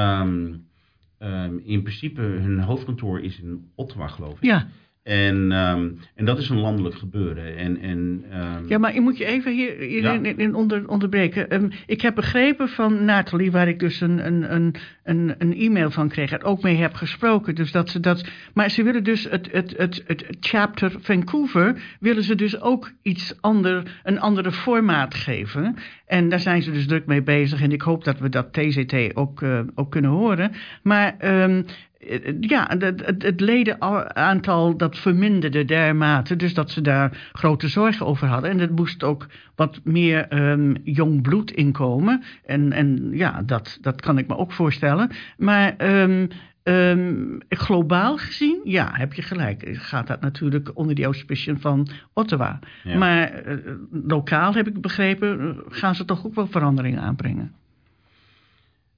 [1.22, 4.42] ehm, in principe hun hoofdkantoor is in Ottawa, geloof ik.
[4.44, 4.66] Ja,
[5.02, 7.56] En, ehm, en dat is een landelijk gebeuren.
[7.56, 10.12] En, en, ehm, ja maar ik moet je even hier, Ja.
[10.12, 11.72] in, in onder, onderbreken.
[11.86, 16.08] Ik heb begrepen van Nathalie, waar ik dus een, een, een, een, een e-mail van
[16.08, 17.54] kreeg en ook mee heb gesproken.
[17.54, 21.82] Dus dat ze dat, maar ze willen dus het, het, het, het, het chapter Vancouver,
[22.00, 25.76] willen ze dus ook iets ander, een andere formaat geven.
[26.12, 27.62] En daar zijn ze dus druk mee bezig.
[27.62, 30.52] En ik hoop dat we dat TCT ook, eh, ook kunnen horen.
[30.82, 31.62] Maar ehm,
[31.98, 36.36] eh, ja, het, het, ledenaantal dat verminderde dermate.
[36.36, 38.50] Dus dat ze daar grote zorgen over hadden.
[38.50, 42.22] En er moest ook wat meer ehm, jong bloed inkomen.
[42.44, 45.10] En, en ja, dat, dat kan ik me ook voorstellen.
[45.36, 46.26] Maar ehm,
[46.62, 49.68] ehm, globaal gezien, ja, heb je gelijk.
[49.72, 52.58] Gaat dat natuurlijk onder die auspiciën van Ottawa.
[52.84, 52.98] Ja.
[52.98, 53.56] Maar eh,
[53.90, 57.52] lokaal heb ik begrepen, eh, gaan ze toch ook wel veranderingen aanbrengen.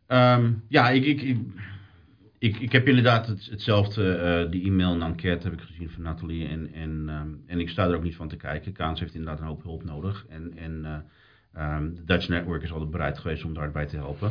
[0.07, 1.39] Ehm, ja, ik, ik, ik,
[2.39, 6.03] ik, ik heb inderdaad het, hetzelfde, eh, die e-mail en enquête heb ik gezien van
[6.03, 6.49] Nathalie.
[6.49, 8.73] En, en, ehm, en ik sta er ook niet van te kijken.
[8.73, 10.27] Kaans heeft inderdaad een hoop hulp nodig.
[10.29, 11.05] En, en
[11.95, 14.31] de Dutch Network is altijd bereid geweest om daarbij te helpen.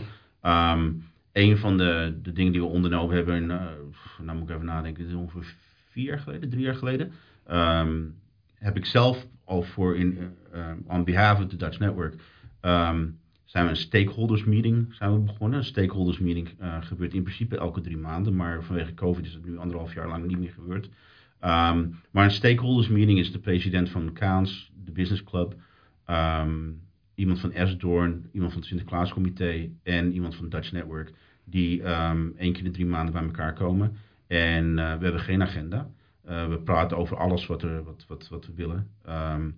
[1.33, 3.65] Een van de, de dingen die we ondernomen hebben, eh,
[4.21, 5.55] nou moet ik even nadenken, is ongeveer
[5.89, 7.11] vier jaar geleden, drie jaar geleden.
[7.45, 8.01] ehm,
[8.53, 10.17] heb ik zelf al voor, in,
[10.51, 12.15] eh, on behalf of the Dutch Network,
[12.59, 13.05] ehm,
[13.45, 15.57] zijn we een stakeholders meeting zijn we begonnen.
[15.59, 19.57] Een stakeholders meeting gebeurt in principe elke drie maanden, maar vanwege COVID is het nu
[19.57, 20.89] anderhalf jaar lang niet meer gebeurd.
[21.39, 25.55] Ehm, maar een stakeholders meeting is de president van Kaans, de Business Club,
[27.15, 31.11] iemand van Esdoorn, iemand van het Sinterklaascomité en iemand van Dutch Network.
[31.45, 33.95] die ehm één keer in drie maanden bij elkaar komen.
[34.27, 35.89] En eh, we hebben geen agenda.
[36.25, 38.87] Eh, we praten over alles wat, er, wat, wat, wat we willen.
[39.05, 39.49] Ehm,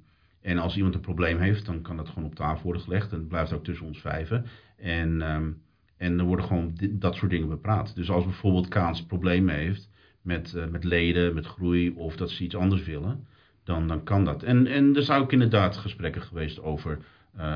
[0.42, 3.12] en als iemand een probleem heeft, dan kan dat gewoon op tafel worden gelegd.
[3.12, 4.46] En het blijft ook tussen ons vijven.
[4.78, 5.50] En, ehm,
[5.98, 7.96] en er worden gewoon di- dat soort dingen bepraat.
[7.96, 9.90] Dus als bijvoorbeeld Kaans problemen heeft
[10.22, 13.26] met, eh, met leden, met groei of dat ze iets anders willen,
[13.64, 14.44] dan, dan kan dat.
[14.44, 16.98] En, en er zijn ook inderdaad gesprekken geweest over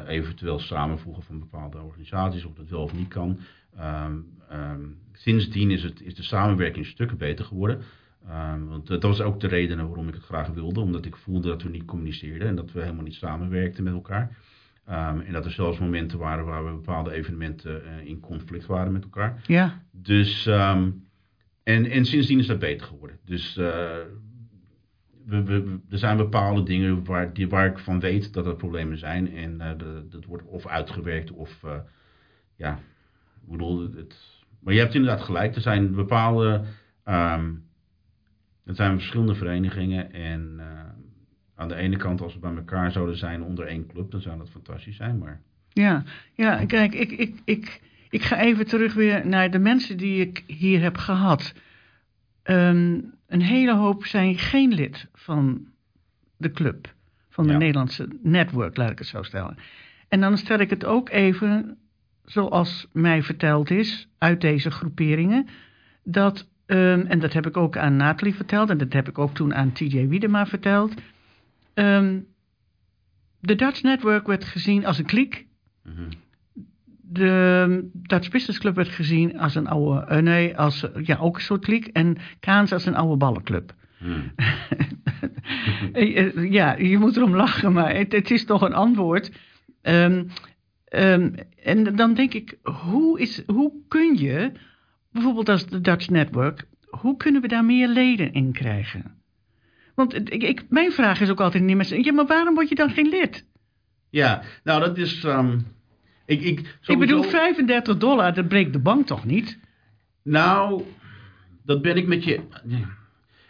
[0.08, 3.40] eventueel samenvoegen van bepaalde organisaties, of dat wel of niet kan.
[3.78, 4.18] Ehm,
[4.50, 4.82] ehm,
[5.14, 7.82] sindsdien is, het, is de samenwerking stukken beter geworden.
[8.28, 10.80] Ehm, want dat was ook de reden waarom ik het graag wilde.
[10.80, 14.38] Omdat ik voelde dat we niet communiceerden en dat we helemaal niet samenwerkten met elkaar.
[14.86, 19.04] En dat er zelfs momenten waren waar we bepaalde evenementen eh, in conflict waren met
[19.04, 19.42] elkaar.
[19.46, 20.48] Ja, Dus,
[21.64, 23.18] en, en sindsdien is dat beter geworden.
[23.26, 23.98] Dus eh,
[25.90, 29.36] er zijn bepaalde dingen waar, die, waar ik van weet dat er problemen zijn.
[29.36, 29.72] En eh,
[30.10, 31.80] dat wordt of uitgewerkt of, eh,
[32.56, 32.80] ja,
[33.44, 34.16] ik bedoel, het,
[34.60, 35.56] maar je hebt inderdaad gelijk.
[35.56, 36.64] Er zijn bepaalde,
[38.64, 40.14] er zijn verschillende verenigingen.
[40.14, 40.66] En eh,
[41.56, 44.38] aan de ene kant, als we bij elkaar zouden zijn onder één club, dan zou
[44.38, 45.18] dat fantastisch zijn.
[45.18, 46.66] Maar ja, ja.
[46.66, 50.82] Kijk, ik, ik, ik, ik ga even terug weer naar de mensen die ik hier
[50.82, 51.54] heb gehad.
[52.44, 55.68] Ehm, een hele hoop zijn geen lid van
[56.38, 56.94] de club,
[57.30, 57.58] van de Ja.
[57.58, 59.58] Nederlandse network, laat ik het zo stellen.
[60.08, 61.78] En dan stel ik het ook even,
[62.26, 65.48] zoals mij verteld is, uit deze groeperingen,
[66.04, 69.34] dat, ehm, en dat heb ik ook aan Nathalie verteld, en dat heb ik ook
[69.34, 70.94] toen aan TJ Wiedema verteld.
[71.74, 72.20] ehm,
[73.40, 75.46] de Dutch Network werd gezien als een kliek.
[75.84, 76.10] mhm.
[77.12, 81.66] De Dutch Business Club werd gezien als een oude, nee, als, ja, ook een soort
[81.66, 81.88] kliek.
[81.88, 83.74] En Kaans als een oude ballenclub.
[83.98, 84.32] Hmm.
[85.94, 89.32] Eh, eh, ja, je moet erom lachen, maar het, het is toch een antwoord.
[89.82, 90.24] Ehm,
[90.86, 94.52] ehm, en dan denk ik, hoe, is, hoe kun je,
[95.12, 99.22] bijvoorbeeld als de Dutch Network, hoe kunnen we daar meer leden in krijgen?
[99.96, 102.76] Want ik, ik, mijn vraag is ook altijd niet mensen, ja, maar waarom word je
[102.76, 103.46] dan geen lid?
[104.10, 105.24] Ja, nou dat is.
[105.24, 105.60] ehm,
[106.30, 109.60] ik, ik, Ik bedoel, 35 dollar, dat breekt de bank toch niet?
[110.24, 110.84] Nou,
[111.66, 112.40] dat ben ik met je.
[112.64, 112.86] nee.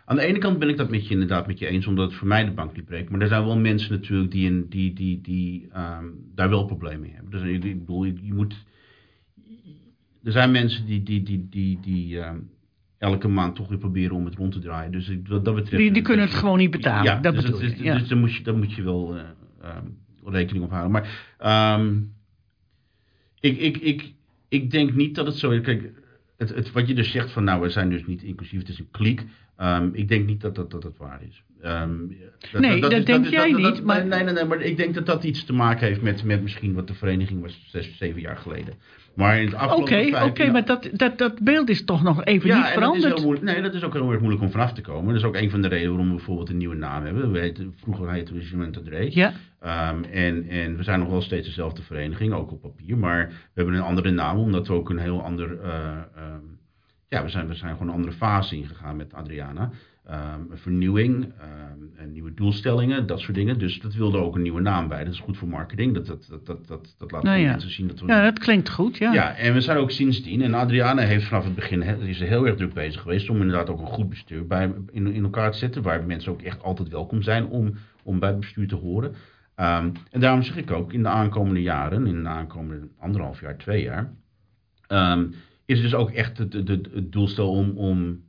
[0.06, 2.16] Aan de ene kant ben ik dat met je inderdaad met je eens, omdat het
[2.20, 3.10] voor mij de bank niet breekt.
[3.10, 7.14] Maar er zijn wel mensen natuurlijk die, die, die, die ehm, daar wel problemen mee
[7.14, 7.32] hebben.
[7.32, 8.66] Dus ik, bedoel, je, je moet.
[10.24, 12.38] Er zijn mensen die, die, die, die, die ehm,
[12.98, 14.92] elke maand toch weer proberen om het rond te draaien.
[14.92, 15.78] Dus wat dat betreft.
[15.84, 17.84] Die, die kunnen het gewoon niet betalen, Ja, dat dus, bedoel je.
[17.84, 17.98] ja.
[17.98, 19.24] dus daar moet je, daar moet je wel eh,
[19.62, 19.86] ehm,
[20.24, 20.92] rekening op houden.
[20.92, 21.36] Maar
[23.40, 24.14] ik, ik, ik,
[24.48, 25.62] ik denk niet dat het zo is.
[25.62, 25.92] Kijk,
[26.38, 28.80] het, het, wat je dus zegt van nou, we zijn dus niet inclusief, het is
[28.80, 29.26] een kliek.
[29.60, 31.44] Ehm, ik denk niet dat dat, dat, dat waar is.
[31.62, 31.90] Ehm,
[32.58, 35.24] Nee, dat is- denk jij niet, maar- Nee, nee, nee, maar ik denk dat dat
[35.24, 38.74] iets te maken heeft met, met misschien wat de vereniging was zes, zeven jaar geleden.
[39.14, 42.24] Maar in het Oké, afgelopen oké, vijftien- maar dat, dat, dat beeld is toch nog
[42.24, 43.14] even niet en dat is veranderd?
[43.14, 43.46] heel moeilijk.
[43.46, 45.08] Nee, dat is ook heel erg moeilijk om vanaf te komen.
[45.14, 47.32] Dat is ook een van de redenen waarom we bijvoorbeeld een nieuwe naam hebben.
[47.32, 49.16] We heten, vroeger heette we Cement Dre.
[49.16, 52.98] Ja, Ehm, en, en we zijn nog wel steeds dezelfde vereniging, ook op papier.
[52.98, 55.60] Maar we hebben een andere naam, omdat we ook een heel ander...
[55.62, 55.98] eh,
[57.10, 59.70] ja, we zijn, we zijn gewoon een andere fase ingegaan met Adriana.
[60.50, 63.60] Een vernieuwing, ehm, en nieuwe doelstellingen, dat soort dingen.
[63.60, 65.04] Dus dat wilde ook een nieuwe naam bij.
[65.04, 65.94] Dat is goed voor marketing.
[65.94, 67.50] Dat, dat, dat, dat, dat, dat laat Nou ja.
[67.50, 68.08] mensen zien dat we...
[68.08, 69.14] ja, dat klinkt goed, ja.
[69.14, 70.42] Ja, en we zijn ook sindsdien.
[70.42, 73.70] En Adriana heeft vanaf het begin he- is heel erg druk bezig geweest om inderdaad
[73.70, 75.82] ook een goed bestuur bij, in, in elkaar te zetten.
[75.82, 79.16] Waar mensen ook echt altijd welkom zijn om, om bij het bestuur te horen.
[79.56, 83.58] Ehm, en daarom zeg ik ook, in de aankomende jaren, in de aankomende anderhalf jaar,
[83.58, 84.14] twee jaar,
[85.70, 88.24] is dus ook echt het, het, het, doelstel om, om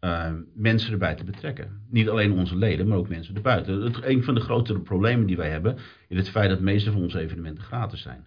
[0.00, 1.80] ehm, mensen erbij te betrekken.
[1.90, 3.80] Niet alleen onze leden, maar ook mensen erbuiten.
[3.82, 5.76] Het, een van de grotere problemen die wij hebben,
[6.08, 8.26] is het feit dat de meeste van onze evenementen gratis zijn.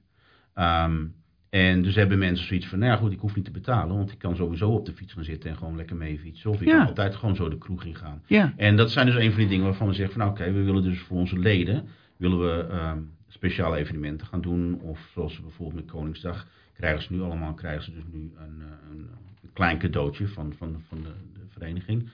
[0.54, 1.06] Ehm,
[1.50, 4.12] en dus hebben mensen zoiets van, nou ja goed, ik hoef niet te betalen, want
[4.12, 6.50] ik kan sowieso op de fiets gaan zitten en gewoon lekker mee fietsen.
[6.50, 6.78] Of ik Ja.
[6.78, 8.22] kan altijd gewoon zo de kroeg in gaan.
[8.26, 10.52] Ja, En dat zijn dus een van die dingen waarvan we zeggen van, nou, oké,
[10.52, 11.86] we willen dus voor onze leden,
[12.18, 14.80] willen we ehm, speciale evenementen gaan doen.
[14.82, 18.68] Of zoals bijvoorbeeld met Koningsdag, krijgen ze nu allemaal, krijgen ze dus nu een, eh,
[18.92, 18.98] een,
[19.42, 22.10] een klein cadeautje van, van, van de, de vereniging.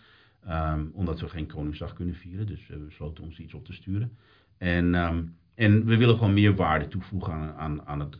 [0.45, 3.73] Ehm, omdat we geen Koningsdag kunnen vieren, dus we hebben besloten ze iets op te
[3.73, 4.11] sturen.
[4.57, 5.23] En, ehm,
[5.55, 8.17] en we willen gewoon meer waarde toevoegen aan, aan, aan het,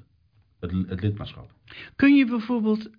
[0.59, 1.51] het, het lidmaatschap.
[1.95, 2.89] kun je bijvoorbeeld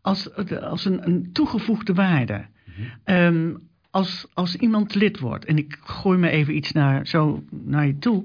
[0.00, 2.88] als, als een, een toegevoegde waarde, Mhm.
[3.04, 3.54] ehm,
[3.90, 7.98] als, als iemand lid wordt, en ik gooi me even iets naar, zo naar je
[7.98, 8.24] toe,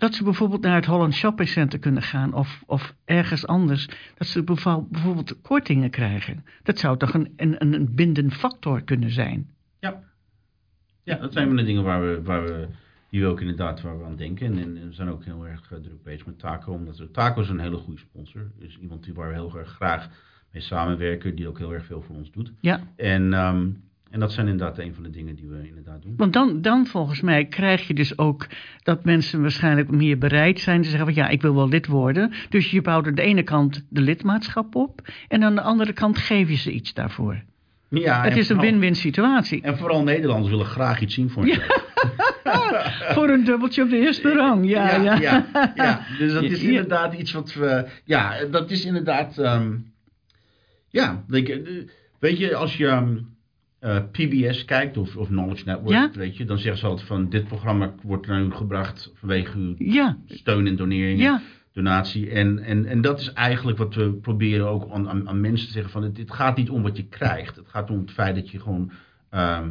[0.00, 4.26] dat ze bijvoorbeeld naar het Holland Shopping Center kunnen gaan of, of ergens anders, dat
[4.26, 6.44] ze beval- bijvoorbeeld kortingen krijgen.
[6.62, 9.50] Dat zou toch een, een, een bindend factor kunnen zijn?
[9.80, 10.02] Ja.
[11.02, 12.68] Ja, dat zijn van de dingen waar we, waar we
[13.10, 14.46] die we ook inderdaad waar we aan denken.
[14.58, 16.72] En, en we zijn ook heel erg eh, druk bezig met Taco.
[16.72, 18.50] Omdat we, Taco is een hele goede sponsor.
[18.58, 20.08] Is iemand die waar we heel erg graag
[20.52, 21.34] mee samenwerken.
[21.34, 22.52] Die ook heel erg veel voor ons doet.
[22.60, 23.68] Ja, En, ehm,
[24.10, 26.14] en dat zijn inderdaad een van de dingen die we inderdaad doen.
[26.16, 28.46] want dan, dan volgens mij krijg je dus ook
[28.82, 32.32] dat mensen waarschijnlijk meer bereid zijn te zeggen van ja, ik wil wel lid worden.
[32.48, 36.18] Dus je bouwt aan de ene kant de lidmaatschap op en aan de andere kant
[36.18, 37.42] geef je ze iets daarvoor.
[37.88, 39.62] Ja, Het is een win-win situatie.
[39.62, 41.58] En vooral Nederlanders willen graag iets zien voor Ja.
[43.14, 45.02] Voor een dubbeltje op de eerste rang, ja.
[45.02, 46.00] ja, ja, ja.
[46.18, 47.86] Dus dat is inderdaad iets wat we...
[48.04, 49.38] Ja, dat is inderdaad...
[49.38, 49.76] ehm,
[50.88, 51.24] ja,
[52.18, 53.16] weet je, als je ehm,
[53.80, 56.10] eh, PBS kijkt of, of Knowledge Network, Ja.
[56.12, 59.74] weet je, dan zeggen ze altijd van dit programma wordt naar u gebracht vanwege uw
[59.78, 61.40] Ja, steun en donering, ja,
[61.72, 62.30] donatie.
[62.30, 65.72] En, en, en dat is eigenlijk wat we proberen ook aan, aan, aan mensen te
[65.72, 67.56] zeggen van het, het gaat niet om wat je krijgt.
[67.56, 68.90] Het gaat om het feit dat je gewoon
[69.30, 69.70] ehm,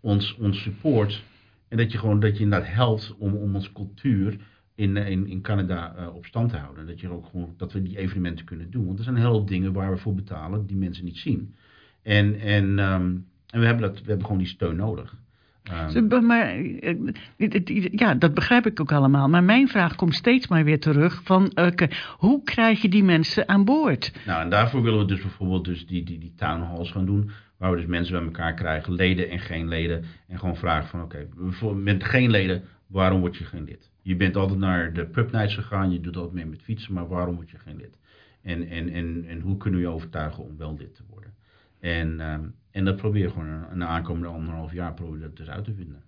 [0.00, 1.22] ons, ons support
[1.68, 4.36] en dat je gewoon dat je inderdaad helpt om, om onze cultuur
[4.74, 6.86] in, in, in Canada eh, op stand te houden.
[6.86, 8.86] Dat, je ook gewoon, dat we die evenementen kunnen doen.
[8.86, 11.54] Want er zijn een hele dingen waar we voor betalen die mensen niet zien.
[12.02, 13.16] En, en, ehm,
[13.50, 15.16] en we, hebben dat, we hebben gewoon die steun nodig.
[15.62, 19.28] Ehm, Maar, eh, ja, dat begrijp ik ook allemaal.
[19.28, 21.50] Maar mijn vraag komt steeds maar weer terug van...
[21.50, 24.12] eh, hoe krijg je die mensen aan boord?
[24.26, 27.30] Nou, en daarvoor willen we dus bijvoorbeeld dus die, die, die town halls gaan doen.
[27.56, 30.04] Waar we dus mensen bij elkaar krijgen, leden en geen leden.
[30.28, 33.90] En gewoon vragen van, oké, voor- met geen leden, waarom word je geen lid?
[34.02, 37.34] Je bent altijd naar de pubnights gegaan, je doet altijd mee met fietsen, maar waarom
[37.34, 37.98] word je geen lid?
[38.42, 41.30] En, en, en, en hoe kunnen we je overtuigen om wel lid te worden?
[41.80, 45.64] En, ehm, en dat probeer je gewoon de aankomende anderhalf jaar probeer dat dus uit
[45.64, 46.02] te vinden.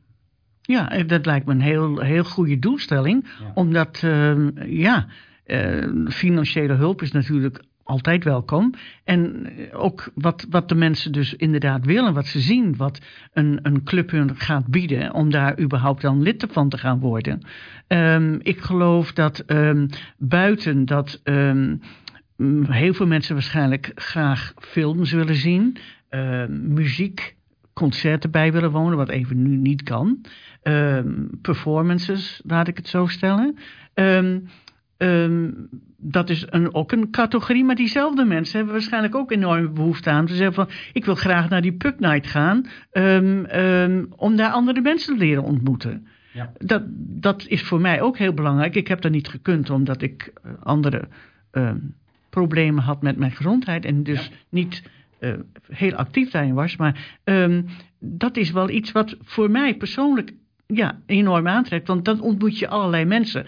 [0.62, 3.25] Ja, eh, dat lijkt me een heel, heel goede doelstelling.
[3.41, 3.51] Ja.
[3.55, 5.07] Omdat, ehm, ja,
[5.45, 8.75] eh, financiële hulp is natuurlijk altijd welkom.
[9.05, 13.01] En eh, ook wat, wat de mensen dus inderdaad willen, wat ze zien, wat
[13.33, 17.41] een, een club hun gaat bieden, om daar überhaupt dan lid van te gaan worden.
[17.87, 19.87] Ehm, ik geloof dat ehm,
[20.18, 21.77] buiten dat ehm,
[22.68, 25.76] heel veel mensen waarschijnlijk graag films willen zien,
[26.09, 27.37] ehm, muziek,
[27.72, 30.20] concerten bij willen wonen, wat even nu niet kan.
[30.62, 33.57] Ehm, performances, laat ik het zo stellen.
[33.95, 34.41] Ehm,
[34.97, 35.51] ehm,
[35.97, 40.26] dat is een, ook een categorie, maar diezelfde mensen hebben waarschijnlijk ook enorme behoefte aan.
[40.26, 42.66] Te zeggen van, ik wil graag naar die pub night gaan,
[44.16, 46.07] om daar andere mensen te leren ontmoeten.
[46.33, 46.53] Ja.
[46.59, 48.74] Dat, dat is voor mij ook heel belangrijk.
[48.74, 51.09] Ik heb dat niet gekund, omdat ik eh, andere
[52.33, 54.83] problemen had met mijn gezondheid en dus niet
[55.18, 55.33] eh,
[55.72, 56.76] heel actief daarin was.
[56.76, 57.62] Maar ehm,
[57.99, 60.33] dat is wel iets wat voor mij persoonlijk
[60.66, 61.89] ja, enorm aantrekt.
[61.89, 63.45] Want dan ontmoet je allerlei mensen.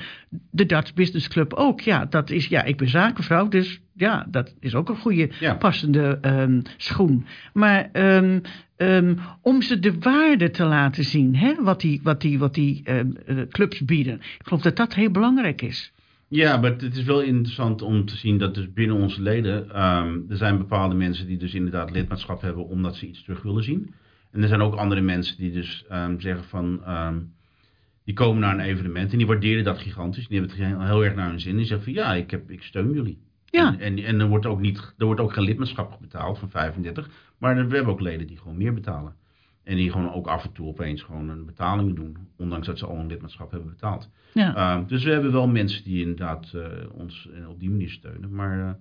[0.51, 1.81] De Dutch Business Club ook.
[1.81, 5.55] Ja, dat is, ja, ik ben zakenvrouw, dus ja, dat is ook een goede, Ja.
[5.55, 7.27] passende ehm, schoen.
[7.53, 12.55] Maar ehm, om ze de waarde te laten zien, hè, wat die, wat die, wat
[12.55, 13.01] die eh,
[13.49, 14.15] clubs bieden.
[14.15, 15.93] Ik geloof dat dat heel belangrijk is.
[16.35, 20.21] Ja, maar het is wel interessant om te zien dat dus binnen onze leden, ehm,
[20.29, 23.95] er zijn bepaalde mensen die dus inderdaad lidmaatschap hebben omdat ze iets terug willen zien.
[24.31, 27.19] En er zijn ook andere mensen die dus ehm, zeggen van, ehm,
[28.05, 30.29] die komen naar een evenement en die waarderen dat gigantisch.
[30.29, 31.57] Die hebben het heel, erg naar hun zin.
[31.57, 33.19] Die zeggen van, ja, ik, heb, ik steun jullie.
[33.45, 33.73] Ja.
[33.73, 37.11] En, en, en er, wordt ook niet, er wordt ook geen lidmaatschap betaald van 35,
[37.39, 39.15] maar we hebben ook leden die gewoon meer betalen.
[39.65, 42.87] En die gewoon ook af en toe opeens gewoon een betaling doen, ondanks dat ze
[42.87, 44.09] al een lidmaatschap hebben betaald.
[44.33, 44.55] Ja.
[44.57, 46.63] Ehm, dus we hebben wel mensen die inderdaad eh,
[46.93, 48.35] ons eh, op die manier steunen.
[48.35, 48.75] Maar eh,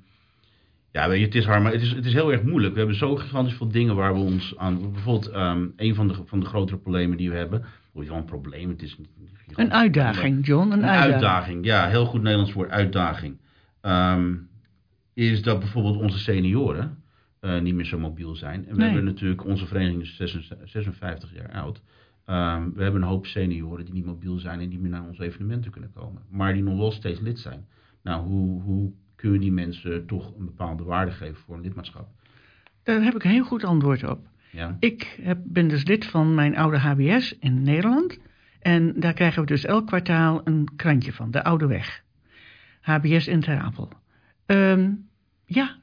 [0.92, 2.74] ja, weet je, het is, hard, maar het, is, het is heel erg moeilijk.
[2.74, 4.92] We hebben zo gigantisch veel dingen waar we ons aan...
[4.92, 7.64] Bijvoorbeeld, ehm, een van de, van de grotere problemen die we hebben...
[7.94, 8.98] Of wel een probleem, het is...
[8.98, 9.08] Een,
[9.56, 10.72] Een uitdaging, John.
[10.72, 11.14] Een, Een uitdaging.
[11.14, 13.38] uitdaging, ja, heel goed Nederlands woord, uitdaging.
[13.82, 14.34] Ehm,
[15.14, 17.03] is dat bijvoorbeeld onze senioren
[17.44, 18.66] eh, niet meer zo mobiel zijn.
[18.66, 18.86] En we Nee.
[18.88, 21.82] hebben natuurlijk, onze vereniging is 56 56 jaar oud.
[22.26, 25.24] Ehm, we hebben een hoop senioren die niet mobiel zijn en niet meer naar onze
[25.24, 26.22] evenementen kunnen komen.
[26.30, 27.66] Maar die nog wel steeds lid zijn.
[28.04, 32.08] Nou, hoe, hoe kunnen die mensen toch een bepaalde waarde geven voor een lidmaatschap?
[32.84, 34.20] Daar heb ik een heel goed antwoord op.
[34.52, 38.20] Ja, Ik heb, ben dus lid van mijn oude HBS in Nederland.
[38.60, 42.04] En daar krijgen we dus elk kwartaal een krantje van, de Oude Weg.
[42.82, 43.90] HBS in Ter Apel.
[44.46, 44.92] Ehm,
[45.46, 45.76] ja,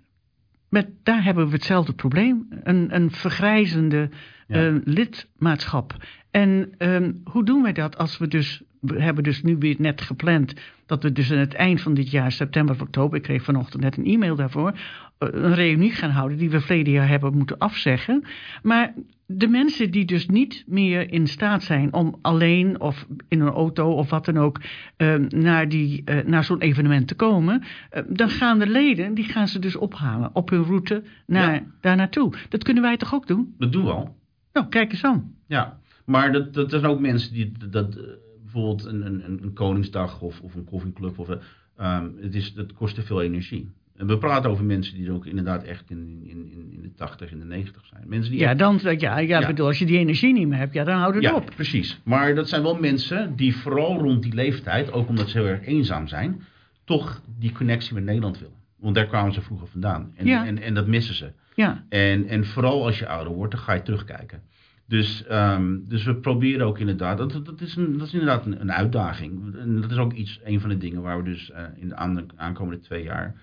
[0.71, 2.47] met, daar hebben we hetzelfde probleem.
[2.62, 4.09] Een, een vergrijzende
[4.47, 4.66] Ja.
[4.66, 5.95] eh, lidmaatschap.
[6.31, 8.62] En ehm, hoe doen wij dat als we dus...
[8.81, 10.55] We hebben dus nu weer net gepland
[10.87, 13.16] dat we dus aan het eind van dit jaar, september of oktober...
[13.16, 14.73] ik kreeg vanochtend net een e-mail daarvoor...
[15.18, 18.25] eh, een reunie gaan houden die we verleden jaar hebben moeten afzeggen.
[18.62, 18.95] Maar
[19.33, 23.93] de mensen die dus niet meer in staat zijn om alleen of in een auto
[23.93, 24.61] of wat dan ook
[24.97, 29.24] ehm, naar, die, eh, naar zo'n evenement te komen, eh, dan gaan de leden, die
[29.24, 31.62] gaan ze dus ophalen op hun route naar, Ja.
[31.81, 32.33] daar naartoe.
[32.49, 33.55] Dat kunnen wij toch ook doen?
[33.59, 34.16] dat doen we al.
[34.53, 35.35] Nou, kijk eens aan.
[35.47, 38.03] Ja, maar dat, dat, zijn ook mensen die dat, eh,
[38.43, 41.18] bijvoorbeeld een, een, een- Koningsdag of, of een koffieclub.
[41.18, 41.37] Of, eh,
[41.76, 43.70] ehm, het is, dat kost te veel energie.
[44.01, 47.31] En we praten over mensen die ook inderdaad echt in, in, in, in de 80
[47.31, 48.03] en de 90 zijn.
[48.07, 49.47] Mensen die Ja, echt- dan, ja, ja, Ja.
[49.47, 51.51] bedoel, als je die energie niet meer hebt, ja, dan houd het ja, op.
[51.55, 52.01] precies.
[52.05, 55.67] Maar dat zijn wel mensen die vooral rond die leeftijd, ook omdat ze heel erg
[55.67, 56.43] eenzaam zijn,
[56.85, 58.55] toch die connectie met Nederland willen.
[58.79, 60.13] Want daar kwamen ze vroeger vandaan.
[60.17, 60.47] En, Ja.
[60.47, 61.33] en, en dat missen ze.
[61.55, 64.41] Ja, En, en vooral als je ouder wordt, dan ga je terugkijken.
[64.87, 68.61] Dus, ehm, dus we proberen ook inderdaad, dat, dat, is, een, dat is inderdaad een,
[68.61, 69.55] een uitdaging.
[69.57, 71.95] En dat is ook iets, een van de dingen waar we dus eh, in de
[71.97, 73.35] aan- aankomende twee jaar,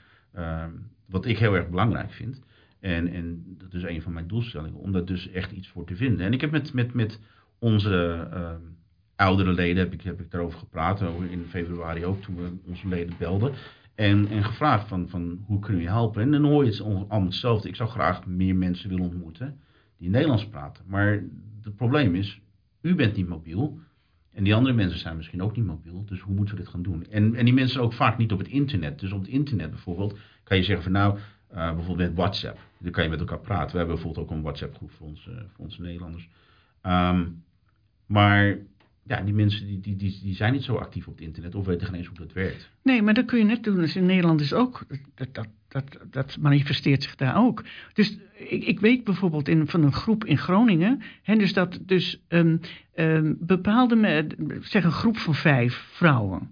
[1.06, 2.42] wat ik heel erg belangrijk vind.
[2.80, 5.96] En, en dat is een van mijn doelstellingen, om daar dus echt iets voor te
[5.96, 6.26] vinden.
[6.26, 7.20] En ik heb met, met, met
[7.60, 8.62] onze ehm,
[9.16, 13.16] oudere leden, heb ik, heb ik daarover gepraat, in februari ook, toen we onze leden
[13.18, 13.54] belden.
[13.96, 16.22] En, en gevraagd van, van hoe kunnen we helpen?
[16.22, 17.68] En dan hoor je het allemaal hetzelfde.
[17.68, 19.60] Ik zou graag meer mensen willen ontmoeten
[19.98, 20.84] die Nederlands praten.
[20.88, 21.24] Maar
[21.62, 22.42] het probleem is,
[22.82, 23.80] u bent niet mobiel.
[24.38, 26.06] En die andere mensen zijn misschien ook niet mobiel.
[26.06, 27.06] Dus hoe moeten we dit gaan doen?
[27.10, 29.00] En, en die mensen ook vaak niet op het internet.
[29.00, 31.18] Dus op het internet bijvoorbeeld kan je zeggen van nou,
[31.48, 32.60] eh, bijvoorbeeld met WhatsApp.
[32.78, 33.72] Dan kan je met elkaar praten.
[33.72, 36.30] We hebben bijvoorbeeld ook een WhatsApp groep voor, ons, eh, voor onze Nederlanders.
[36.82, 37.28] Ehm,
[38.06, 38.58] maar
[39.08, 41.66] ja, die mensen die, die, die, die zijn niet zo actief op het internet of
[41.66, 42.70] weten geen eens hoe dat werkt.
[42.84, 43.76] nee, maar dat kun je net doen.
[43.76, 44.86] Dus in Nederland is ook,
[45.16, 47.64] dat, dat, dat, dat manifesteert zich daar ook.
[47.94, 52.22] Dus ik, ik weet bijvoorbeeld in, van een groep in Groningen, hè, dus dat dus
[52.28, 52.58] ehm,
[52.94, 54.28] ehm, bepaalde, me-
[54.62, 56.52] zeg een groep van vijf vrouwen,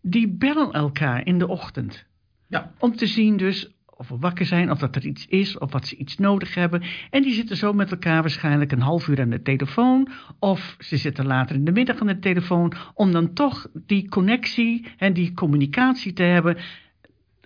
[0.00, 2.04] die bellen elkaar in de ochtend.
[2.46, 2.72] Ja.
[2.78, 5.86] Om te zien dus of we wakker zijn, of dat er iets is, of wat
[5.86, 6.82] ze iets nodig hebben.
[7.10, 10.08] En die zitten zo met elkaar waarschijnlijk een half uur aan de telefoon.
[10.38, 12.72] Of ze zitten later in de middag aan de telefoon.
[12.94, 16.56] Om dan toch die connectie en die communicatie te hebben.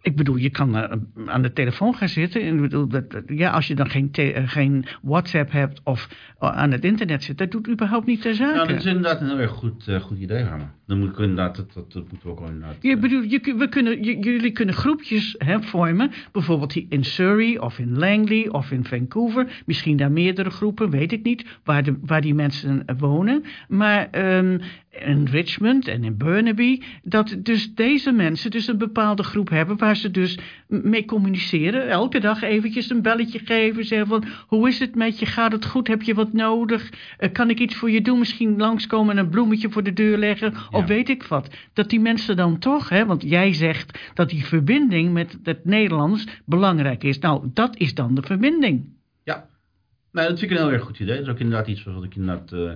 [0.06, 0.96] Ik bedoel, je kan eh,
[1.26, 2.42] aan de telefoon gaan zitten.
[2.42, 6.56] En ik bedoel, dat, ja, als je dan geen, eh, geen WhatsApp hebt of eh,
[6.56, 8.54] aan het internet zit, dat doet überhaupt niet ter zake.
[8.54, 10.72] Nou, dat is inderdaad een heel erg goed, goed idee, Harmen.
[10.86, 12.76] Dan moet ik inderdaad, dat, dat, dat moeten we ook inderdaad...
[12.80, 16.10] Je bedoel, je, we kunnen, jullie kunnen groepjes hè, vormen.
[16.32, 19.62] Bijvoorbeeld hier in Surrey of in Langley of in Vancouver.
[19.66, 21.46] Misschien daar meerdere groepen, weet ik niet.
[21.64, 23.44] Waar, de, waar die mensen wonen.
[23.68, 24.58] Maar ehm,
[25.04, 26.80] in Richmond en in Burnaby.
[27.02, 29.76] Dat dus deze mensen dus een bepaalde groep hebben.
[29.76, 31.88] Waar ze dus mee communiceren.
[31.88, 33.84] Elke dag eventjes een belletje geven.
[33.84, 35.26] Zeggen van, hoe is het met je?
[35.26, 35.88] Gaat het goed?
[35.88, 36.92] Heb je wat nodig?
[37.18, 38.18] Eh, kan ik iets voor je doen?
[38.18, 40.54] Misschien langskomen en een bloemetje voor de deur leggen?
[40.70, 41.54] Of weet ik wat.
[41.72, 46.26] Dat die mensen dan toch, hè, want jij zegt dat die verbinding met het Nederlands
[46.44, 47.18] belangrijk is.
[47.18, 48.84] Nou, dat is dan de verbinding.
[49.24, 49.48] Ja,
[50.12, 51.16] nou, dat vind ik een heel erg goed idee.
[51.16, 52.52] Dat is ook inderdaad iets wat ik inderdaad...
[52.52, 52.72] eh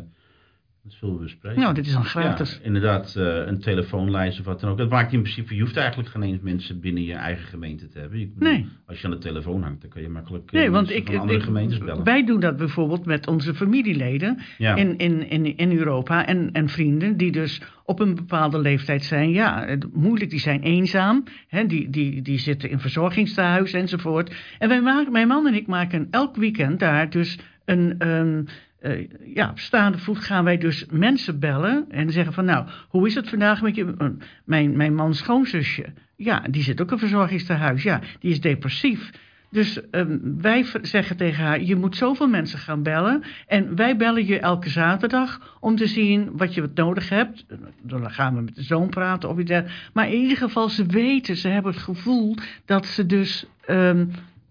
[0.90, 1.60] dat zullen we bespreken.
[1.60, 2.52] Nou, dit is dan gratis.
[2.52, 4.78] Ja, inderdaad, eh, een telefoonlijst of wat dan ook.
[4.78, 7.98] Dat maakt in principe, je hoeft eigenlijk geen eens mensen binnen je eigen gemeente te
[7.98, 8.20] hebben.
[8.20, 8.66] Ik bedoel, Nee.
[8.86, 11.18] Als je aan de telefoon hangt, dan kan je makkelijk eh, Nee, want ik, van
[11.18, 12.04] andere ik- gemeentes bellen.
[12.04, 14.74] wij doen dat bijvoorbeeld met onze familieleden Ja.
[14.76, 19.30] in, in, in, in Europa en, en vrienden die dus op een bepaalde leeftijd zijn.
[19.30, 24.34] Ja, moeilijk, die zijn eenzaam, hè, die, die, die zitten in verzorgingstehuis enzovoort.
[24.58, 27.94] En wij maken, mijn man en ik maken elk weekend daar dus een...
[27.98, 28.48] een
[28.80, 33.06] eh, ja, op staande voet gaan wij dus mensen bellen en zeggen van nou, hoe
[33.06, 33.94] is het vandaag met je?
[33.98, 34.06] Eh,
[34.44, 39.10] Mijn, mijn mans schoonzusje, ja, die zit ook een verzorgingstehuis, ja, die is depressief.
[39.50, 43.22] Dus ehm, wij zeggen tegen haar, je moet zoveel mensen gaan bellen.
[43.46, 47.46] En wij bellen je elke zaterdag om te zien wat je wat nodig hebt.
[47.82, 49.90] Dan gaan we met de zoon praten of iets dergelijks.
[49.92, 53.46] Maar in ieder geval, ze weten, ze hebben het gevoel dat ze dus...
[53.66, 54.06] ehm,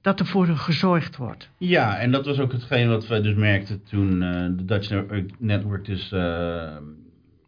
[0.09, 1.49] dat er voor gezorgd wordt.
[1.57, 5.31] Ja, en dat was ook hetgeen wat wij dus merkten toen eh, de Dutch Network-
[5.39, 6.75] Network dus eh,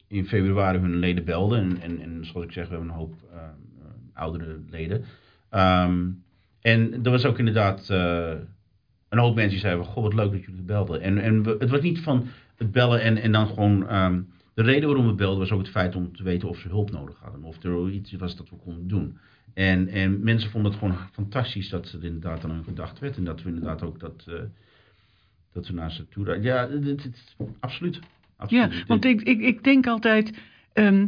[0.08, 1.60] in februari hun leden belden.
[1.60, 5.04] En, en, en zoals ik zeg, we hebben een hoop eh, eh, oudere leden.
[5.50, 6.08] Ehm,
[6.62, 8.32] en er was ook inderdaad eh,
[9.10, 11.02] een hoop mensen die zeiden, goh, wat leuk dat jullie belden.
[11.02, 13.88] En, en we- het was niet van het bellen en, en dan gewoon...
[13.88, 14.22] ehm,
[14.54, 16.92] de reden waarom we belden was ook het feit om te weten of ze hulp
[16.92, 17.44] nodig hadden.
[17.44, 19.18] Of er iets was dat we konden doen.
[19.54, 23.18] En, en mensen vonden het gewoon fantastisch dat ze inderdaad aan hun gedacht werd.
[23.18, 24.34] En dat we inderdaad ook dat, eh,
[25.54, 26.42] dat ze naar ze toe...
[26.42, 26.70] Ja,
[27.60, 28.00] absoluut.
[28.48, 30.40] Ja, want ik, ik, ik denk altijd...
[30.74, 31.06] ehm,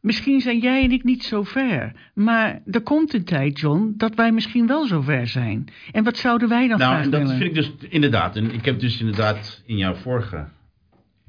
[0.00, 1.92] misschien zijn jij en ik niet zo ver.
[2.14, 5.64] Maar er komt een tijd, John, dat wij misschien wel zo ver zijn.
[5.92, 7.36] En wat zouden wij dan nou, graag en dat willen?
[7.36, 8.36] vind ik dus inderdaad.
[8.36, 10.48] En ik heb dus inderdaad in jouw vorige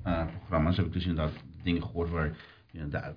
[0.03, 0.77] eh, programma's...
[0.77, 1.33] heb ik dus inderdaad
[1.63, 2.35] dingen gehoord waar...
[2.89, 3.13] de,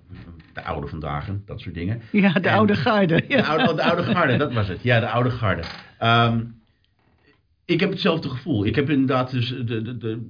[0.53, 2.01] de oude vandaag, dat soort dingen.
[2.11, 3.23] Ja, de En- oude garde.
[3.27, 3.37] Ja.
[3.37, 4.83] De oude, de oude garde, dat was het.
[4.83, 5.63] Ja, de oude garde.
[5.97, 6.41] Ehm,
[7.65, 8.65] ik heb hetzelfde gevoel.
[8.65, 10.27] Ik heb inderdaad dus de, de, de,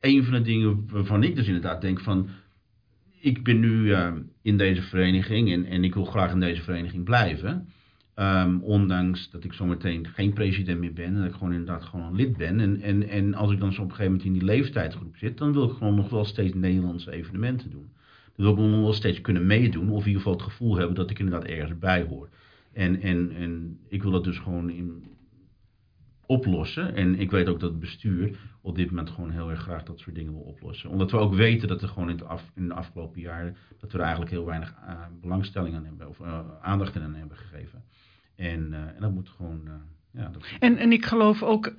[0.00, 2.28] een van de dingen waarvan ik dus inderdaad denk van...
[3.20, 7.04] Ik ben nu ehm, in deze vereniging en, en ik wil graag in deze vereniging
[7.04, 7.68] blijven.
[8.14, 12.06] Ehm, ondanks dat ik zometeen geen president meer ben en dat ik gewoon inderdaad gewoon
[12.06, 12.60] een lid ben.
[12.60, 15.38] En, en, en als ik dan zo op een gegeven moment in die leeftijdsgroep zit,
[15.38, 17.90] dan wil ik gewoon nog wel steeds Nederlandse evenementen doen.
[18.36, 19.90] Dat we nog wel steeds kunnen meedoen.
[19.90, 22.28] Of in ieder geval het gevoel hebben dat ik inderdaad ergens bij hoor.
[22.72, 25.04] En, en, en ik wil dat dus gewoon in,
[26.26, 26.94] oplossen.
[26.94, 29.98] En ik weet ook dat het bestuur op dit moment gewoon heel erg graag dat
[29.98, 30.90] soort dingen wil oplossen.
[30.90, 32.10] Omdat we ook weten dat er gewoon
[32.54, 33.56] in, de afgelopen jaren...
[33.80, 36.08] dat we er eigenlijk heel weinig eh, belangstelling aan hebben.
[36.08, 37.82] Of eh, aandacht aan hebben gegeven.
[38.36, 39.60] En, eh, en dat moet gewoon...
[40.10, 41.72] ja, dat, En, en ik geloof ook,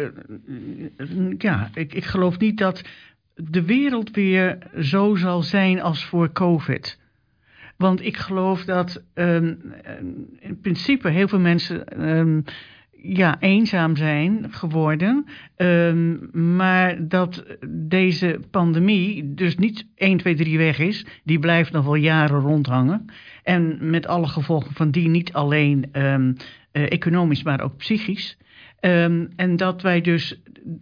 [1.37, 2.83] ja, ik, ik geloof niet dat
[3.35, 6.99] de wereld weer zo zal zijn als voor COVID.
[7.77, 9.53] Want ik geloof dat ehm,
[9.83, 9.93] eh,
[10.39, 12.41] in principe heel veel mensen ehm,
[12.91, 15.25] ja, eenzaam zijn geworden.
[15.55, 16.17] ehm,
[16.55, 21.05] maar dat deze pandemie dus niet 1, 2, 3 weg is.
[21.23, 23.05] Die blijft nog wel jaren rondhangen.
[23.43, 26.33] En met alle gevolgen van die niet alleen ehm,
[26.71, 28.37] eh, economisch, maar ook psychisch.
[28.83, 30.39] Ehm, en dat wij dus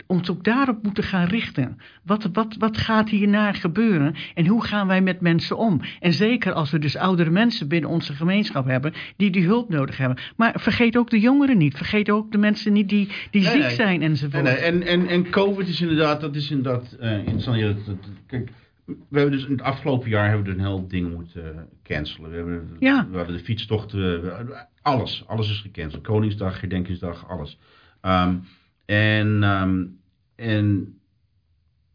[0.07, 1.77] ons ook daarop moeten gaan richten.
[2.03, 5.81] Wat, wat, wat gaat hierna gebeuren en hoe gaan wij met mensen om?
[5.99, 9.97] En zeker als we dus oudere mensen binnen onze gemeenschap hebben die die hulp nodig
[9.97, 10.17] hebben.
[10.35, 11.77] Maar vergeet ook de jongeren niet.
[11.77, 13.71] Vergeet ook de mensen niet die, die Nee, ziek nee.
[13.71, 14.43] zijn enzovoort.
[14.43, 18.09] Nee, en, en, en COVID is inderdaad, dat is inderdaad eh, interessant.
[18.27, 18.49] Kijk,
[18.85, 21.61] we hebben dus in het afgelopen jaar hebben we dus een heel ding moeten eh,
[21.83, 22.29] cancelen.
[22.29, 23.07] We hebben, Ja.
[23.11, 24.21] we hadden de fietstochten,
[24.81, 26.03] alles, alles is gecanceld.
[26.03, 27.57] Koningsdag, herdenkingsdag, alles.
[28.01, 28.37] Ehm,
[28.85, 29.85] en, ehm,
[30.35, 30.95] en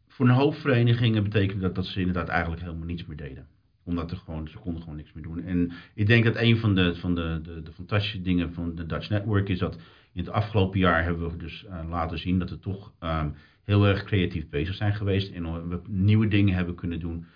[0.08, 3.46] voor een hoop verenigingen betekende dat dat ze inderdaad eigenlijk helemaal niets meer deden.
[3.84, 5.42] Omdat er gewoon, ze konden gewoon niks meer doen.
[5.42, 8.86] En ik denk dat een van de, van de, de, de fantastische dingen van de
[8.86, 9.74] Dutch Network is dat
[10.12, 13.30] in het afgelopen jaar hebben we dus eh, laten zien dat we toch ehm,
[13.64, 15.32] heel erg creatief bezig zijn geweest.
[15.32, 17.26] En we nieuwe dingen hebben kunnen doen.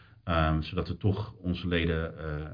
[0.61, 2.51] zodat we toch onze leden eh,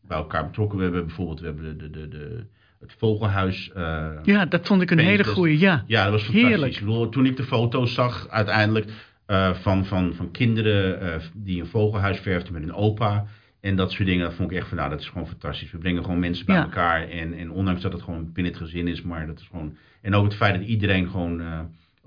[0.00, 1.06] bij elkaar betrokken hebben.
[1.06, 2.46] Bijvoorbeeld, we hebben de, de, de,
[2.80, 3.70] het Vogelhuis.
[3.74, 5.84] eh, Ja, dat vond ik een hele goeie, ja.
[5.86, 6.78] ja, dat was fantastisch.
[6.78, 7.10] Heerlijk.
[7.12, 8.86] Toen ik de foto's zag uiteindelijk
[9.26, 13.26] eh, van, van, van kinderen eh, die een vogelhuis verfden met een opa.
[13.60, 15.70] En dat soort dingen, dat vond ik echt van, nou, dat is gewoon fantastisch.
[15.70, 16.62] We brengen gewoon mensen bij Ja.
[16.62, 17.08] elkaar.
[17.08, 19.76] En, en ondanks dat het gewoon binnen het gezin is, maar dat is gewoon...
[20.02, 21.42] En ook het feit dat iedereen gewoon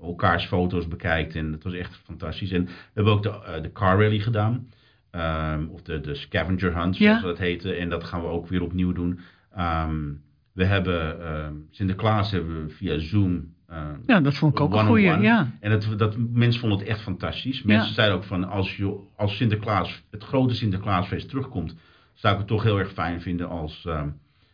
[0.02, 1.34] elkaars foto's bekijkt.
[1.34, 2.50] En dat was echt fantastisch.
[2.50, 4.68] En we hebben ook de, de car rally gedaan.
[5.10, 7.26] Ehm, of de, de scavenger hunt, zoals Ja.
[7.26, 7.72] dat heette.
[7.74, 9.20] En dat gaan we ook weer opnieuw doen.
[9.54, 10.00] Ehm,
[10.54, 13.52] we hebben ehm, Sinterklaas hebben we via Zoom.
[13.68, 15.50] ehm, Ja, dat vond ik ook een goeie, ja.
[15.60, 17.62] En dat, dat, mensen vonden het echt fantastisch.
[17.62, 17.94] Mensen Ja.
[17.94, 21.74] zeiden ook van als, je, als Sinterklaas, het grote Sinterklaasfeest terugkomt,
[22.12, 24.08] zou ik het toch heel erg fijn vinden als, ehm,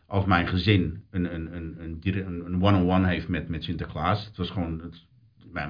[0.06, 4.24] als mijn gezin een, een, een, een, een one-on-one heeft met, met Sinterklaas.
[4.26, 5.06] Het was gewoon, het,